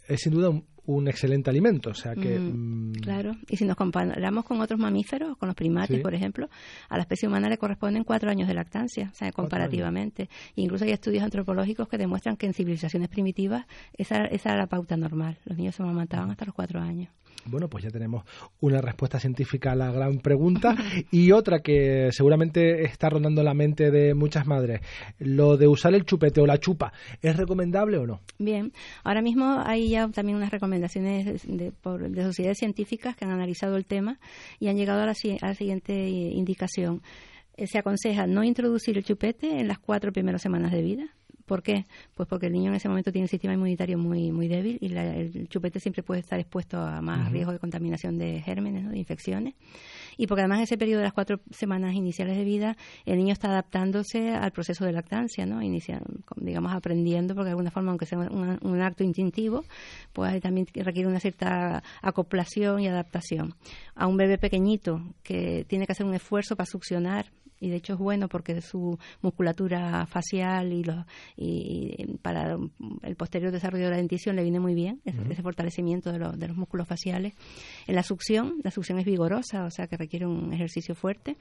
Es 0.08 0.22
sin 0.22 0.32
duda 0.32 0.50
un 0.50 0.64
excelente 1.08 1.50
alimento. 1.50 1.90
O 1.92 1.94
sea 1.94 2.16
que. 2.16 2.40
Mm, 2.40 2.94
claro, 3.02 3.36
y 3.48 3.58
si 3.58 3.66
nos 3.66 3.76
comparamos 3.76 4.46
con 4.46 4.62
otros 4.62 4.80
mamíferos, 4.80 5.38
con 5.38 5.48
los 5.48 5.56
primates, 5.56 6.00
por 6.02 6.14
ejemplo, 6.14 6.50
a 6.90 6.98
la 6.98 7.02
especie 7.02 7.28
humana 7.28 7.50
le 7.50 7.58
corresponden 7.58 8.04
cuatro 8.04 8.30
años 8.30 8.48
de 8.48 8.54
lactancia, 8.54 9.10
o 9.12 9.16
sea, 9.16 9.32
comparativamente. 9.32 10.30
incluso 10.56 10.86
hay 10.86 10.92
estudios 10.92 11.24
antropológicos 11.24 11.88
que 11.88 11.98
demuestran 11.98 12.38
que 12.38 12.46
en 12.46 12.54
civilizaciones 12.54 13.10
primitivas 13.10 13.66
esa, 13.94 14.26
esa 14.26 14.50
era 14.50 14.60
la 14.60 14.68
pauta 14.68 14.98
normal. 14.98 15.38
Los 15.46 15.58
niños 15.58 15.76
se 15.76 15.84
amamantaban 15.84 16.32
hasta 16.32 16.46
los 16.46 16.56
cuatro 16.56 16.80
años. 16.80 17.10
Bueno, 17.48 17.70
pues 17.70 17.84
ya 17.84 17.92
tenemos 17.92 18.24
una 18.60 18.82
respuesta 18.82 19.20
científica 19.20 19.74
a 19.74 19.76
la 19.76 19.92
gran 19.92 20.20
pregunta 20.20 20.76
y 21.12 21.32
otra 21.32 21.60
que 21.60 22.10
seguramente 22.12 22.84
está 22.84 23.10
rondando 23.10 23.44
la 23.44 23.54
mente 23.54 23.92
de 23.92 24.16
muchas 24.16 24.48
madres. 24.48 24.82
Lo 25.20 25.56
de 25.56 25.68
usar 25.68 25.94
el 25.94 26.06
chupete 26.06 26.42
o 26.42 26.48
la 26.48 26.58
chupa, 26.58 26.92
¿es 27.22 27.38
recomendable 27.38 27.98
o 27.98 28.08
no? 28.08 28.22
Bien, 28.40 28.74
ahora 29.04 29.22
mismo 29.22 29.62
hay 29.64 29.90
ya 29.90 30.08
también 30.10 30.38
unas 30.38 30.50
recomendaciones 30.50 31.46
de, 31.46 31.72
sociedades 32.24 32.58
científicas 32.58 33.16
que 33.16 33.26
han 33.26 33.32
analizado 33.32 33.78
el 33.78 33.86
tema 33.86 34.20
y 34.60 34.68
han 34.68 34.78
llegado 34.78 35.02
a 35.02 35.06
la, 35.06 35.14
a 35.42 35.48
la 35.48 35.54
siguiente 35.54 35.94
indicación. 36.10 37.04
Eh, 37.58 37.68
se 37.68 37.78
aconseja 37.78 38.26
no 38.26 38.44
introducir 38.44 38.98
el 38.98 39.06
chupete 39.06 39.60
en 39.60 39.68
las 39.68 39.78
cuatro 39.78 40.12
primeras 40.12 40.42
semanas 40.42 40.72
de 40.72 40.82
vida 40.82 41.16
¿Por 41.46 41.62
qué? 41.62 41.86
Pues 42.16 42.28
porque 42.28 42.48
el 42.48 42.54
niño 42.54 42.70
en 42.70 42.76
ese 42.76 42.90
momento 42.90 43.12
tiene 43.12 43.26
un 43.26 43.30
sistema 43.30 43.54
inmunitario 43.54 43.98
muy 43.98 44.32
muy 44.32 44.48
débil 44.48 44.80
y 44.82 44.88
el 44.96 45.48
chupete 45.48 45.80
siempre 45.80 46.02
puede 46.02 46.22
estar 46.22 46.40
expuesto 46.40 46.80
a 46.80 47.02
más 47.02 47.32
riesgo 47.32 47.52
de 47.52 47.60
contaminación 47.60 48.18
de 48.18 48.42
gérmenes, 48.42 48.90
de 48.90 48.98
infecciones. 48.98 49.54
Y 50.18 50.28
porque 50.28 50.42
además 50.42 50.60
en 50.60 50.64
ese 50.64 50.78
periodo 50.78 51.00
de 51.00 51.06
las 51.06 51.14
cuatro 51.14 51.40
semanas 51.52 51.94
iniciales 51.94 52.38
de 52.38 52.44
vida, 52.44 52.78
el 53.06 53.18
niño 53.18 53.34
está 53.34 53.50
adaptándose 53.50 54.32
al 54.32 54.52
proceso 54.52 54.86
de 54.86 54.94
lactancia, 54.94 55.46
¿no? 55.46 55.62
Inicia, 55.62 56.02
digamos, 56.38 56.74
aprendiendo, 56.74 57.36
porque 57.36 57.46
de 57.46 57.52
alguna 57.52 57.72
forma, 57.72 57.92
aunque 57.92 58.06
sea 58.06 58.18
un, 58.18 58.82
acto 58.82 59.04
instintivo, 59.04 59.64
pues 60.14 60.42
también 60.42 60.68
requiere 60.74 61.08
una 61.08 61.20
cierta 61.20 61.84
acoplación 62.02 62.80
y 62.80 62.88
adaptación. 62.88 63.54
A 63.96 64.08
un 64.08 64.18
bebé 64.18 64.38
pequeñito 64.38 65.02
que 65.24 65.66
tiene 65.68 65.86
que 65.86 65.92
hacer 65.92 66.06
un 66.06 66.14
esfuerzo 66.14 66.56
para 66.56 66.66
succionar, 66.66 67.32
y 67.60 67.70
de 67.70 67.78
hecho 67.78 67.94
es 67.94 68.00
bueno 68.00 68.28
porque 68.28 68.62
su 68.62 68.98
musculatura 69.22 70.06
facial 70.06 70.74
y, 70.74 70.84
los, 70.84 71.06
y 71.36 72.18
para 72.22 72.58
el 73.04 73.16
posterior 73.16 73.52
desarrollo 73.52 73.86
de 73.86 73.92
la 73.92 73.98
dentición 73.98 74.36
le 74.36 74.44
viene 74.44 74.60
muy 74.60 74.74
bien 74.74 75.02
ese, 75.06 75.42
fortalecimiento 75.42 76.12
de, 76.12 76.20
los, 76.20 76.38
de 76.38 76.48
los 76.48 76.58
músculos 76.58 76.88
faciales. 76.88 77.34
En 77.88 77.96
la 77.96 78.04
succión, 78.04 78.56
la 78.64 78.72
succión 78.72 79.00
es 79.00 79.06
vigorosa, 79.06 79.66
o 79.66 79.72
sea 79.72 79.88
que 79.88 79.98
requiere 79.98 80.26
un 80.26 80.54
ejercicio 80.54 80.96
fuerte. 80.96 81.38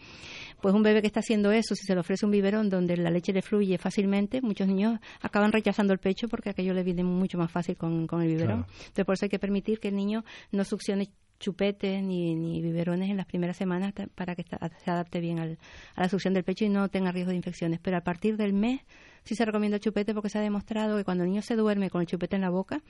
Pues 0.60 0.74
un 0.74 0.82
bebé 0.82 1.00
que 1.00 1.06
está 1.06 1.20
haciendo 1.20 1.52
eso, 1.52 1.74
si 1.74 1.84
se 1.84 1.94
le 1.94 2.00
ofrece 2.00 2.24
un 2.24 2.32
biberón 2.32 2.68
donde 2.68 2.96
la 2.96 3.10
leche 3.10 3.32
le 3.32 3.42
fluye 3.42 3.78
fácilmente, 3.78 4.40
muchos 4.40 4.68
niños 4.68 5.00
acaban 5.20 5.52
rechazando 5.52 5.92
el 5.92 5.98
pecho 5.98 6.28
porque 6.28 6.50
aquello 6.50 6.74
le 6.74 6.82
viene 6.82 7.04
mucho 7.04 7.38
más 7.38 7.50
fácil 7.50 7.76
con, 7.76 8.06
con 8.06 8.22
el 8.22 8.28
biberón. 8.28 8.66
Entonces 8.68 9.04
por 9.04 9.14
eso 9.14 9.24
hay 9.26 9.30
que 9.30 9.38
permitir 9.38 9.80
que 9.80 9.88
el 9.88 9.96
niño 9.96 10.24
no 10.52 10.64
succione 10.64 11.10
chupetes 11.44 12.02
ni, 12.02 12.34
ni 12.34 12.62
biberones 12.62 13.10
en 13.10 13.18
las 13.18 13.26
primeras 13.26 13.56
semanas 13.56 13.92
para 14.14 14.34
que 14.34 14.44
se 14.44 14.90
adapte 14.90 15.20
bien 15.20 15.38
al, 15.38 15.58
a 15.94 16.00
la 16.02 16.08
succión 16.08 16.32
del 16.32 16.42
pecho 16.44 16.64
y 16.64 16.70
no 16.70 16.88
tenga 16.88 17.12
riesgo 17.12 17.30
de 17.30 17.36
infecciones. 17.36 17.80
Pero 17.80 17.98
a 17.98 18.00
partir 18.00 18.36
del 18.36 18.54
mes 18.54 18.80
sí 19.24 19.34
se 19.34 19.44
recomienda 19.44 19.76
el 19.76 19.80
chupete 19.80 20.14
porque 20.14 20.28
se 20.28 20.38
ha 20.38 20.42
demostrado 20.42 20.96
que 20.96 21.04
cuando 21.04 21.24
el 21.24 21.30
niño 21.30 21.42
se 21.42 21.56
duerme 21.56 21.90
con 21.90 22.00
el 22.00 22.06
chupete 22.06 22.36
en 22.36 22.42
la 22.42 22.50
boca, 22.50 22.82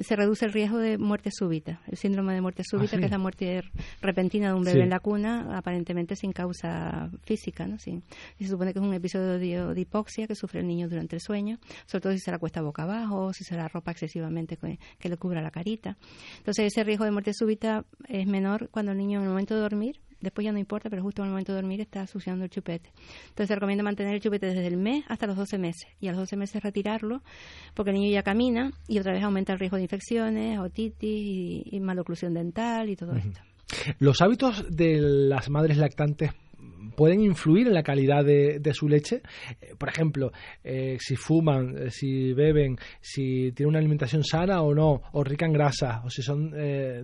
se 0.00 0.16
reduce 0.16 0.44
el 0.44 0.52
riesgo 0.52 0.78
de 0.78 0.98
muerte 0.98 1.30
súbita. 1.32 1.80
El 1.86 1.96
síndrome 1.96 2.34
de 2.34 2.40
muerte 2.40 2.62
súbita, 2.64 2.96
ah, 2.96 2.98
que 2.98 3.04
es 3.06 3.10
la 3.10 3.18
muerte 3.18 3.62
repentina 4.00 4.48
de 4.48 4.54
un 4.54 4.64
bebé 4.64 4.82
en 4.82 4.90
la 4.90 5.00
cuna, 5.00 5.56
aparentemente 5.56 6.16
sin 6.16 6.32
causa 6.32 7.10
física. 7.24 7.66
¿no? 7.66 7.78
Sí. 7.78 8.02
se 8.38 8.48
supone 8.48 8.72
que 8.72 8.78
es 8.78 8.84
un 8.84 8.94
episodio 8.94 9.38
de, 9.74 9.80
hipoxia 9.80 10.26
que 10.26 10.34
sufre 10.34 10.60
el 10.60 10.66
niño 10.66 10.88
durante 10.88 11.16
el 11.16 11.20
sueño, 11.20 11.58
sobre 11.86 12.02
todo 12.02 12.12
si 12.12 12.20
se 12.20 12.30
la 12.30 12.38
cuesta 12.38 12.62
boca 12.62 12.82
abajo, 12.82 13.32
si 13.32 13.44
se 13.44 13.56
la 13.56 13.68
ropa 13.68 13.90
excesivamente 13.90 14.56
que, 14.56 15.08
le 15.08 15.16
cubra 15.16 15.40
la 15.40 15.50
carita. 15.50 15.96
Entonces, 16.38 16.66
ese 16.66 16.82
riesgo 16.84 17.04
de 17.04 17.10
muerte 17.10 17.32
súbita 17.32 17.84
es 18.08 18.26
menor 18.26 18.68
cuando 18.70 18.92
el 18.92 18.98
niño 18.98 19.18
en 19.18 19.24
el 19.24 19.30
momento 19.30 19.54
de 19.54 19.60
dormir 19.60 20.00
después 20.20 20.44
ya 20.44 20.52
no 20.52 20.58
importa, 20.58 20.90
pero 20.90 21.02
justo 21.02 21.22
en 21.22 21.26
el 21.26 21.30
momento 21.32 21.52
de 21.52 21.60
dormir 21.60 21.80
está 21.80 22.06
succionando 22.06 22.44
el 22.44 22.50
chupete. 22.50 22.90
Entonces 23.28 23.48
se 23.48 23.54
recomienda 23.54 23.84
mantener 23.84 24.14
el 24.14 24.20
chupete 24.20 24.46
desde 24.46 24.66
el 24.66 24.76
mes 24.76 25.04
hasta 25.08 25.26
los 25.26 25.36
12 25.36 25.58
meses 25.58 25.86
y 26.00 26.08
a 26.08 26.12
los 26.12 26.20
12 26.20 26.36
meses 26.36 26.62
retirarlo 26.62 27.22
porque 27.74 27.90
el 27.90 27.96
niño 27.98 28.12
ya 28.12 28.22
camina 28.22 28.72
y 28.88 28.98
otra 28.98 29.12
vez 29.12 29.22
aumenta 29.22 29.52
el 29.52 29.58
riesgo 29.58 29.76
de 29.76 29.84
infecciones, 29.84 30.58
otitis 30.58 31.66
y, 31.72 31.80
maloclusión 31.80 32.34
dental 32.34 32.88
y 32.88 32.96
todo 32.96 33.14
esto. 33.14 33.40
Los 33.98 34.20
hábitos 34.22 34.64
de 34.70 35.00
las 35.00 35.50
madres 35.50 35.76
lactantes 35.76 36.32
pueden 36.96 37.22
influir 37.22 37.68
en 37.68 37.74
la 37.74 37.82
calidad 37.82 38.24
de, 38.24 38.72
su 38.72 38.88
leche. 38.88 39.22
Eh, 39.60 39.74
por 39.78 39.88
ejemplo, 39.88 40.32
eh, 40.64 40.96
si 40.98 41.14
fuman, 41.16 41.76
eh, 41.76 41.90
si 41.90 42.32
beben, 42.32 42.76
si 43.00 43.52
tienen 43.52 43.68
una 43.68 43.78
alimentación 43.78 44.24
sana 44.24 44.62
o 44.62 44.74
no, 44.74 45.02
o 45.12 45.22
rica 45.22 45.46
en 45.46 45.52
grasa, 45.52 46.02
o 46.04 46.10
si 46.10 46.22
son 46.22 46.50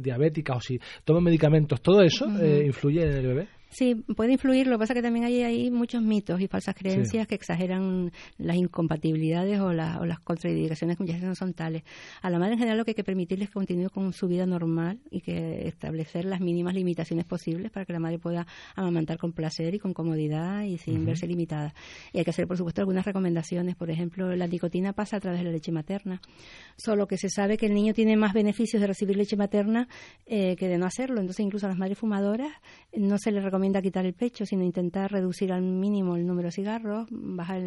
diabéticas, 0.02 0.56
o 0.56 0.60
si 0.60 0.80
toman 1.04 1.24
medicamentos, 1.24 1.80
todo 1.80 2.02
eso 2.02 2.26
influye 2.26 3.02
en 3.02 3.12
el 3.12 3.26
bebé. 3.26 3.61
Sí, 3.72 3.94
puede 3.94 4.32
influir. 4.32 4.66
Lo 4.66 4.74
que 4.74 4.80
pasa 4.80 4.92
es 4.92 4.98
que 4.98 5.02
también 5.02 5.24
hay, 5.24 5.42
hay 5.42 5.70
muchos 5.70 6.02
mitos 6.02 6.38
y 6.42 6.46
falsas 6.46 6.74
creencias 6.74 7.26
que 7.26 7.34
exageran 7.34 8.12
las 8.36 8.56
incompatibilidades 8.56 9.58
o, 9.60 9.68
o 9.68 9.72
las 9.72 10.20
contradicciones 10.20 10.98
que 10.98 11.02
muchas 11.02 11.16
veces 11.16 11.28
no 11.28 11.34
son 11.34 11.54
tales. 11.54 11.82
A 12.20 12.28
la 12.28 12.38
madre 12.38 12.52
en 12.52 12.58
general 12.58 12.76
lo 12.76 12.84
que 12.84 12.90
hay 12.90 12.94
que 12.94 13.02
permitirles 13.02 13.46
es 13.46 13.50
que 13.50 13.54
continúe 13.54 13.88
con 13.88 14.12
su 14.12 14.28
vida 14.28 14.44
normal 14.44 15.00
y 15.10 15.22
que 15.22 15.66
establecer 15.66 16.26
las 16.26 16.42
mínimas 16.42 16.74
limitaciones 16.74 17.24
posibles 17.24 17.70
para 17.70 17.86
que 17.86 17.94
la 17.94 17.98
madre 17.98 18.18
pueda 18.18 18.46
amamantar 18.76 19.16
con 19.16 19.32
placer 19.32 19.74
y 19.74 19.78
con 19.78 19.94
comodidad 19.94 20.64
y 20.64 20.76
sin 20.76 21.06
verse 21.06 21.26
limitada. 21.26 21.72
Y 22.12 22.18
hay 22.18 22.24
que 22.24 22.30
hacer, 22.30 22.46
por 22.46 22.58
supuesto, 22.58 22.82
algunas 22.82 23.06
recomendaciones. 23.06 23.74
Por 23.74 23.90
ejemplo, 23.90 24.36
la 24.36 24.46
nicotina 24.48 24.92
pasa 24.92 25.16
a 25.16 25.20
través 25.20 25.40
de 25.40 25.46
la 25.46 25.50
leche 25.50 25.72
materna. 25.72 26.20
Solo 26.76 27.06
que 27.06 27.16
se 27.16 27.30
sabe 27.30 27.56
que 27.56 27.66
el 27.66 27.74
niño 27.74 27.94
tiene 27.94 28.18
más 28.18 28.34
beneficios 28.34 28.82
de 28.82 28.86
recibir 28.86 29.16
leche 29.16 29.36
materna 29.36 29.88
eh, 30.26 30.56
que 30.56 30.68
de 30.68 30.76
no 30.76 30.84
hacerlo. 30.84 31.20
Entonces, 31.20 31.42
incluso 31.42 31.64
a 31.64 31.70
las 31.70 31.78
madres 31.78 31.96
fumadoras 31.96 32.52
no 32.94 33.16
se 33.16 33.32
les 33.32 33.42
recomienda 33.42 33.61
recomienda 33.62 33.80
quitar 33.80 34.04
el 34.06 34.14
pecho, 34.14 34.44
sino 34.44 34.64
intentar 34.64 35.12
reducir 35.12 35.52
al 35.52 35.62
mínimo 35.62 36.16
el 36.16 36.26
número 36.26 36.48
de 36.48 36.52
cigarros, 36.52 37.06
bajar 37.10 37.62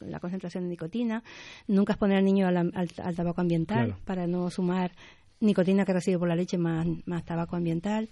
la 0.00 0.18
concentración 0.18 0.64
de 0.64 0.70
nicotina, 0.70 1.22
nunca 1.68 1.92
exponer 1.92 2.18
al 2.18 2.24
niño 2.24 2.48
al, 2.48 3.14
tabaco 3.14 3.40
ambiental 3.40 3.94
para 4.04 4.26
no 4.26 4.50
sumar 4.50 4.90
nicotina 5.38 5.84
que 5.84 5.92
recibe 5.92 6.18
por 6.18 6.26
la 6.26 6.34
leche 6.34 6.58
más, 6.58 6.88
más 7.06 7.24
tabaco 7.24 7.54
ambiental. 7.54 8.08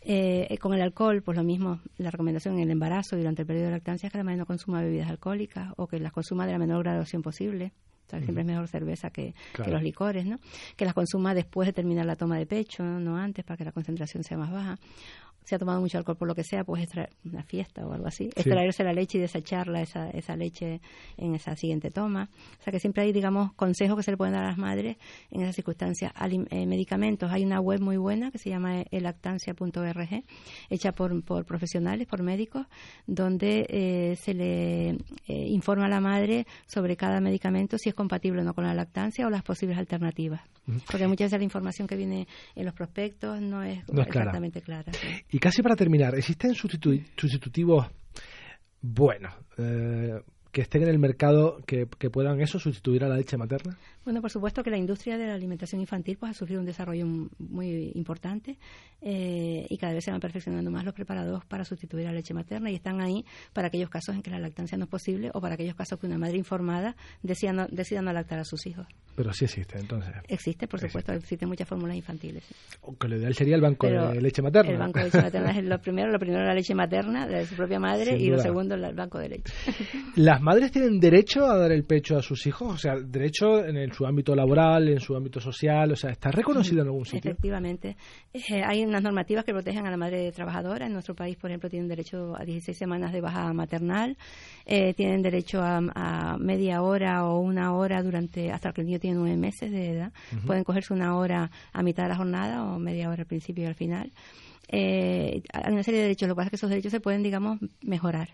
Eh, 0.00 0.56
con 0.58 0.72
el 0.72 0.80
alcohol, 0.80 1.20
pues 1.20 1.36
lo 1.36 1.44
mismo, 1.44 1.80
la 1.98 2.10
recomendación 2.10 2.54
en 2.54 2.60
el 2.60 2.70
embarazo 2.70 3.16
y 3.16 3.18
durante 3.18 3.42
el 3.42 3.46
periodo 3.46 3.66
de 3.66 3.72
lactancia 3.72 4.06
es 4.06 4.12
que 4.12 4.18
la 4.18 4.24
madre 4.24 4.38
no 4.38 4.46
consuma 4.46 4.80
bebidas 4.80 5.10
alcohólicas 5.10 5.74
o 5.76 5.86
que 5.86 6.00
las 6.00 6.12
consuma 6.12 6.46
de 6.46 6.52
la 6.52 6.58
menor 6.58 6.84
graduación 6.84 7.20
posible. 7.20 7.72
siempre 8.08 8.40
es 8.40 8.46
mejor 8.46 8.68
cerveza 8.68 9.10
que, 9.10 9.34
que, 9.52 9.70
los 9.70 9.82
licores, 9.82 10.24
¿no? 10.24 10.38
Que 10.74 10.86
las 10.86 10.94
consuma 10.94 11.34
después 11.34 11.66
de 11.66 11.74
terminar 11.74 12.06
la 12.06 12.16
toma 12.16 12.38
de 12.38 12.46
pecho, 12.46 12.82
no 12.82 13.18
antes, 13.18 13.44
para 13.44 13.58
que 13.58 13.64
la 13.64 13.72
concentración 13.72 14.24
sea 14.24 14.38
más 14.38 14.50
baja 14.50 14.78
se 15.46 15.54
ha 15.54 15.58
tomado 15.58 15.80
mucho 15.80 15.96
alcohol 15.96 16.16
por 16.16 16.26
lo 16.26 16.34
que 16.34 16.42
sea, 16.42 16.64
pues 16.64 16.82
extraer 16.82 17.10
una 17.24 17.44
fiesta 17.44 17.86
o 17.86 17.92
algo 17.92 18.08
así, 18.08 18.24
extraerse 18.34 18.82
la 18.82 18.92
leche 18.92 19.18
y 19.18 19.20
desecharla, 19.20 19.80
esa, 19.80 20.10
esa 20.10 20.36
leche 20.36 20.80
en 21.16 21.36
esa 21.36 21.54
siguiente 21.54 21.92
toma. 21.92 22.28
O 22.58 22.62
sea 22.64 22.72
que 22.72 22.80
siempre 22.80 23.04
hay, 23.04 23.12
digamos, 23.12 23.52
consejos 23.52 23.96
que 23.96 24.02
se 24.02 24.10
le 24.10 24.16
pueden 24.16 24.34
dar 24.34 24.42
a 24.42 24.48
las 24.48 24.58
madres 24.58 24.96
en 25.30 25.42
esas 25.42 25.54
circunstancias. 25.54 26.12
Eh, 26.50 26.66
medicamentos, 26.66 27.30
hay 27.30 27.44
una 27.44 27.60
web 27.60 27.80
muy 27.80 27.96
buena 27.96 28.32
que 28.32 28.38
se 28.38 28.50
llama 28.50 28.82
elactancia.org, 28.90 30.24
hecha 30.68 30.90
por, 30.90 31.22
por 31.22 31.44
profesionales, 31.44 32.08
por 32.08 32.24
médicos, 32.24 32.66
donde 33.06 33.66
eh, 33.68 34.16
se 34.16 34.34
le 34.34 34.90
eh, 34.90 34.96
informa 35.28 35.86
a 35.86 35.88
la 35.88 36.00
madre 36.00 36.44
sobre 36.66 36.96
cada 36.96 37.20
medicamento 37.20 37.78
si 37.78 37.88
es 37.88 37.94
compatible 37.94 38.40
o 38.40 38.44
no 38.44 38.52
con 38.52 38.64
la 38.64 38.74
lactancia 38.74 39.26
o 39.28 39.30
las 39.30 39.44
posibles 39.44 39.78
alternativas. 39.78 40.40
Porque 40.90 41.06
muchas 41.06 41.26
veces 41.26 41.38
la 41.38 41.44
información 41.44 41.86
que 41.86 41.94
viene 41.94 42.26
en 42.56 42.64
los 42.64 42.74
prospectos 42.74 43.40
no 43.40 43.62
es, 43.62 43.84
exactamente 43.88 44.60
clara. 44.60 44.90
Y 45.36 45.38
casi 45.38 45.60
para 45.60 45.76
terminar, 45.76 46.14
¿existen 46.14 46.54
sustitutivos 46.54 47.86
buenos 48.80 49.34
eh, 49.58 50.18
que 50.56 50.62
estén 50.62 50.84
en 50.84 50.88
el 50.88 50.98
mercado 50.98 51.58
que, 51.66 51.86
que 51.98 52.08
puedan 52.08 52.40
eso 52.40 52.58
sustituir 52.58 53.04
a 53.04 53.08
la 53.08 53.16
leche 53.16 53.36
materna? 53.36 53.76
Bueno, 54.06 54.22
por 54.22 54.30
supuesto 54.30 54.62
que 54.62 54.70
la 54.70 54.78
industria 54.78 55.18
de 55.18 55.26
la 55.26 55.34
alimentación 55.34 55.82
infantil 55.82 56.16
pues, 56.16 56.30
ha 56.30 56.34
sufrido 56.34 56.60
un 56.60 56.66
desarrollo 56.66 57.04
muy 57.38 57.92
importante 57.94 58.56
eh, 59.02 59.66
y 59.68 59.76
cada 59.76 59.92
vez 59.92 60.04
se 60.04 60.12
van 60.12 60.20
perfeccionando 60.20 60.70
más 60.70 60.82
los 60.82 60.94
preparados 60.94 61.44
para 61.44 61.64
sustituir 61.66 62.06
la 62.06 62.12
leche 62.12 62.32
materna 62.32 62.70
y 62.70 62.76
están 62.76 63.02
ahí 63.02 63.22
para 63.52 63.68
aquellos 63.68 63.90
casos 63.90 64.14
en 64.14 64.22
que 64.22 64.30
la 64.30 64.38
lactancia 64.38 64.78
no 64.78 64.84
es 64.84 64.90
posible 64.90 65.30
o 65.34 65.42
para 65.42 65.56
aquellos 65.56 65.74
casos 65.74 65.98
que 65.98 66.06
una 66.06 66.16
madre 66.16 66.38
informada 66.38 66.96
decida 67.22 67.52
no, 67.52 67.66
decida 67.68 68.00
no 68.00 68.14
lactar 68.14 68.38
a 68.38 68.44
sus 68.44 68.64
hijos. 68.66 68.86
Pero 69.14 69.32
sí 69.32 69.44
existe, 69.44 69.78
entonces. 69.78 70.14
Existe, 70.28 70.68
por 70.68 70.80
supuesto, 70.80 71.12
existen 71.12 71.48
muchas 71.48 71.68
fórmulas 71.68 71.96
infantiles. 71.96 72.44
Aunque 72.82 73.08
lo 73.08 73.16
ideal 73.16 73.34
sería 73.34 73.56
el 73.56 73.62
banco 73.62 73.88
de 73.88 74.20
leche 74.20 74.40
materna. 74.40 74.72
El 74.72 74.78
banco 74.78 75.00
de 75.00 75.04
leche 75.06 75.20
materna 75.20 75.50
es 75.50 75.64
lo 75.64 75.78
primero, 75.80 76.10
lo 76.10 76.18
primero 76.18 76.44
la 76.44 76.54
leche 76.54 76.74
materna 76.74 77.26
de 77.26 77.44
su 77.44 77.56
propia 77.56 77.78
madre 77.78 78.16
y 78.16 78.28
lo 78.28 78.38
segundo 78.38 78.74
el 78.74 78.94
banco 78.94 79.18
de 79.18 79.28
leche. 79.30 79.52
¿Las 80.16 80.40
madres 80.46 80.70
tienen 80.70 81.00
derecho 81.00 81.44
a 81.44 81.58
dar 81.58 81.72
el 81.72 81.84
pecho 81.84 82.16
a 82.16 82.22
sus 82.22 82.46
hijos? 82.46 82.72
O 82.72 82.78
sea, 82.78 82.94
derecho 82.94 83.64
en 83.64 83.76
el 83.76 83.92
su 83.92 84.06
ámbito 84.06 84.32
laboral, 84.32 84.88
en 84.88 85.00
su 85.00 85.16
ámbito 85.16 85.40
social, 85.40 85.90
o 85.90 85.96
sea, 85.96 86.10
¿está 86.10 86.30
reconocido 86.30 86.82
en 86.82 86.86
algún 86.86 87.04
sitio? 87.04 87.32
Efectivamente. 87.32 87.96
Eh, 88.32 88.62
hay 88.64 88.84
unas 88.84 89.02
normativas 89.02 89.44
que 89.44 89.52
protegen 89.52 89.88
a 89.88 89.90
la 89.90 89.96
madre 89.96 90.30
trabajadora. 90.30 90.86
En 90.86 90.92
nuestro 90.92 91.16
país, 91.16 91.36
por 91.36 91.50
ejemplo, 91.50 91.68
tienen 91.68 91.88
derecho 91.88 92.36
a 92.38 92.44
16 92.44 92.78
semanas 92.78 93.12
de 93.12 93.20
baja 93.20 93.52
maternal, 93.52 94.16
eh, 94.64 94.94
tienen 94.94 95.20
derecho 95.20 95.60
a, 95.60 96.36
media 96.38 96.80
hora 96.80 97.24
o 97.26 97.40
una 97.40 97.74
hora 97.74 98.00
durante 98.00 98.52
hasta 98.52 98.72
que 98.72 98.82
el 98.82 98.86
niño 98.86 99.00
tiene 99.00 99.16
nueve 99.16 99.36
meses 99.36 99.72
de 99.72 99.90
edad. 99.90 100.12
Pueden 100.46 100.62
cogerse 100.62 100.94
una 100.94 101.16
hora 101.16 101.50
a 101.72 101.82
mitad 101.82 102.04
de 102.04 102.10
la 102.10 102.16
jornada 102.16 102.62
o 102.62 102.78
media 102.78 103.08
hora 103.08 103.22
al 103.22 103.26
principio 103.26 103.64
y 103.64 103.66
al 103.66 103.74
final. 103.74 104.12
Eh, 104.68 105.42
hay 105.52 105.72
una 105.72 105.82
serie 105.82 105.98
de 105.98 106.06
derechos. 106.06 106.28
Lo 106.28 106.34
que 106.34 106.36
pasa 106.36 106.46
es 106.46 106.50
que 106.50 106.56
esos 106.56 106.70
derechos 106.70 106.92
se 106.92 107.00
pueden, 107.00 107.24
digamos, 107.24 107.58
mejorar 107.82 108.28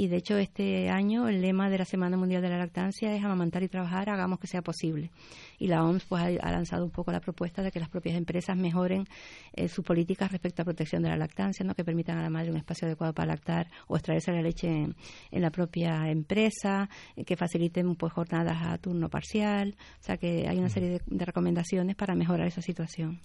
y 0.00 0.08
de 0.08 0.16
hecho 0.16 0.38
este 0.38 0.88
año 0.88 1.28
el 1.28 1.42
lema 1.42 1.68
de 1.68 1.76
la 1.76 1.84
Semana 1.84 2.16
Mundial 2.16 2.40
de 2.40 2.48
la 2.48 2.56
Lactancia 2.56 3.14
es 3.14 3.22
amamantar 3.22 3.62
y 3.62 3.68
trabajar, 3.68 4.08
hagamos 4.08 4.38
que 4.38 4.46
sea 4.46 4.62
posible. 4.62 5.10
Y 5.58 5.66
la 5.66 5.84
OMS 5.84 6.06
pues 6.06 6.38
ha, 6.40 6.50
lanzado 6.50 6.86
un 6.86 6.90
poco 6.90 7.12
la 7.12 7.20
propuesta 7.20 7.62
de 7.62 7.70
que 7.70 7.78
las 7.78 7.90
propias 7.90 8.16
empresas 8.16 8.56
mejoren 8.56 9.04
eh, 9.52 9.68
sus 9.68 9.84
políticas 9.84 10.32
respecto 10.32 10.62
a 10.62 10.64
protección 10.64 11.02
de 11.02 11.10
la 11.10 11.18
lactancia, 11.18 11.66
¿no? 11.66 11.74
que 11.74 11.84
permitan 11.84 12.16
a 12.16 12.22
la 12.22 12.30
madre 12.30 12.50
un 12.50 12.56
espacio 12.56 12.86
adecuado 12.86 13.12
para 13.12 13.26
lactar 13.26 13.68
o 13.88 13.96
extraerse 13.96 14.32
la 14.32 14.40
leche 14.40 14.68
en, 14.68 14.94
la 15.32 15.50
propia 15.50 16.10
empresa, 16.10 16.88
eh, 17.14 17.26
que 17.26 17.36
faciliten 17.36 17.94
pues 17.94 18.10
jornadas 18.14 18.56
a 18.62 18.78
turno 18.78 19.10
parcial, 19.10 19.76
o 20.00 20.02
sea 20.02 20.16
que 20.16 20.48
hay 20.48 20.56
una 20.56 20.70
serie 20.70 21.02
de 21.04 21.24
recomendaciones 21.26 21.94
para 21.94 22.14
mejorar 22.14 22.46
esa 22.46 22.62
situación 22.62 23.20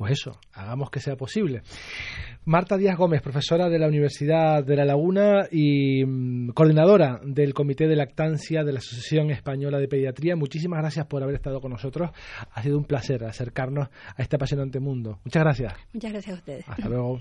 pues 0.00 0.12
eso, 0.12 0.40
hagamos 0.54 0.90
que 0.90 0.98
sea 0.98 1.14
posible. 1.14 1.60
Marta 2.46 2.78
Díaz 2.78 2.96
Gómez, 2.96 3.20
profesora 3.20 3.68
de 3.68 3.78
la 3.78 3.86
Universidad 3.86 4.64
de 4.64 4.74
La 4.74 4.86
Laguna 4.86 5.46
y 5.52 6.02
mm, 6.06 6.52
coordinadora 6.52 7.20
del 7.22 7.52
Comité 7.52 7.86
de 7.86 7.96
Lactancia 7.96 8.64
de 8.64 8.72
la 8.72 8.78
Asociación 8.78 9.30
Española 9.30 9.78
de 9.78 9.88
Pediatría, 9.88 10.36
muchísimas 10.36 10.80
gracias 10.80 11.04
por 11.04 11.22
haber 11.22 11.34
estado 11.34 11.60
con 11.60 11.72
nosotros. 11.72 12.12
Ha 12.50 12.62
sido 12.62 12.78
un 12.78 12.84
placer 12.84 13.24
acercarnos 13.24 13.88
a 14.16 14.22
este 14.22 14.36
apasionante 14.36 14.80
mundo. 14.80 15.18
Muchas 15.22 15.42
gracias. 15.42 15.74
Muchas 15.92 16.12
gracias 16.12 16.34
a 16.34 16.38
ustedes. 16.38 16.64
Hasta 16.66 16.88
luego. 16.88 17.20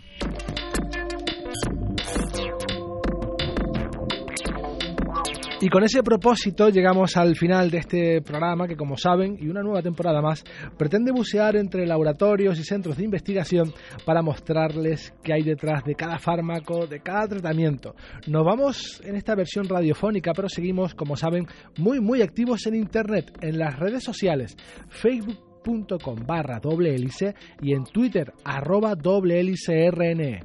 Y 5.62 5.68
con 5.68 5.84
ese 5.84 6.02
propósito 6.04 6.70
llegamos 6.70 7.18
al 7.18 7.36
final 7.36 7.70
de 7.70 7.80
este 7.80 8.22
programa 8.22 8.66
que, 8.66 8.78
como 8.78 8.96
saben, 8.96 9.38
y 9.42 9.50
una 9.50 9.62
nueva 9.62 9.82
temporada 9.82 10.22
más, 10.22 10.42
pretende 10.78 11.12
bucear 11.12 11.58
entre 11.58 11.86
laboratorios 11.86 12.58
y 12.58 12.64
centros 12.64 12.96
de 12.96 13.04
investigación 13.04 13.74
para 14.06 14.22
mostrarles 14.22 15.14
qué 15.22 15.34
hay 15.34 15.44
detrás 15.44 15.84
de 15.84 15.96
cada 15.96 16.18
fármaco, 16.18 16.88
de 16.88 17.02
cada 17.02 17.28
tratamiento. 17.28 17.94
Nos 18.28 18.46
vamos 18.46 19.02
en 19.04 19.18
esta 19.18 19.36
versión 19.36 19.68
radiofónica, 19.68 20.32
pero 20.34 20.48
seguimos, 20.48 20.96
como 20.96 21.18
saben, 21.18 21.46
muy, 21.78 22.00
muy 22.00 22.22
activos 22.22 22.66
en 22.66 22.76
Internet, 22.76 23.38
en 23.42 23.60
las 23.60 23.78
redes 23.78 24.02
sociales, 24.02 24.56
facebook.com 24.88 26.26
barra 26.26 26.62
doble 26.62 26.96
hélice 26.96 27.36
y 27.62 27.74
en 27.74 27.84
Twitter 27.84 28.32
arroba 28.46 28.96
doble 28.96 29.42
hélice 29.42 29.92
RNE. 29.92 30.40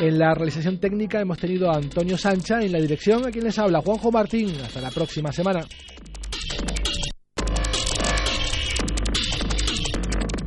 En 0.00 0.18
la 0.18 0.32
realización 0.32 0.78
técnica 0.78 1.20
hemos 1.20 1.36
tenido 1.36 1.70
a 1.70 1.76
Antonio 1.76 2.16
Sancha, 2.16 2.62
en 2.62 2.72
la 2.72 2.80
dirección 2.80 3.26
a 3.26 3.30
quien 3.30 3.44
les 3.44 3.58
habla 3.58 3.82
Juanjo 3.82 4.10
Martín. 4.10 4.50
Hasta 4.64 4.80
la 4.80 4.90
próxima 4.90 5.30
semana. 5.30 5.60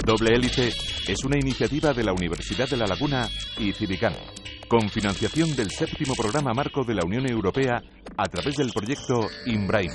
Doble 0.04 0.34
Hélice 0.34 0.70
es 1.08 1.24
una 1.24 1.38
iniciativa 1.38 1.94
de 1.94 2.04
la 2.04 2.14
Universidad 2.14 2.68
de 2.68 2.78
La 2.78 2.88
Laguna 2.88 3.30
y 3.60 3.72
Civicán, 3.74 4.16
con 4.68 4.90
financiación 4.90 5.56
del 5.56 5.70
séptimo 5.70 6.16
programa 6.16 6.52
marco 6.56 6.84
de 6.84 6.96
la 6.96 7.06
Unión 7.06 7.30
Europea 7.30 7.80
a 8.18 8.24
través 8.26 8.56
del 8.56 8.72
proyecto 8.74 9.28
INBRAIN. 9.46 9.92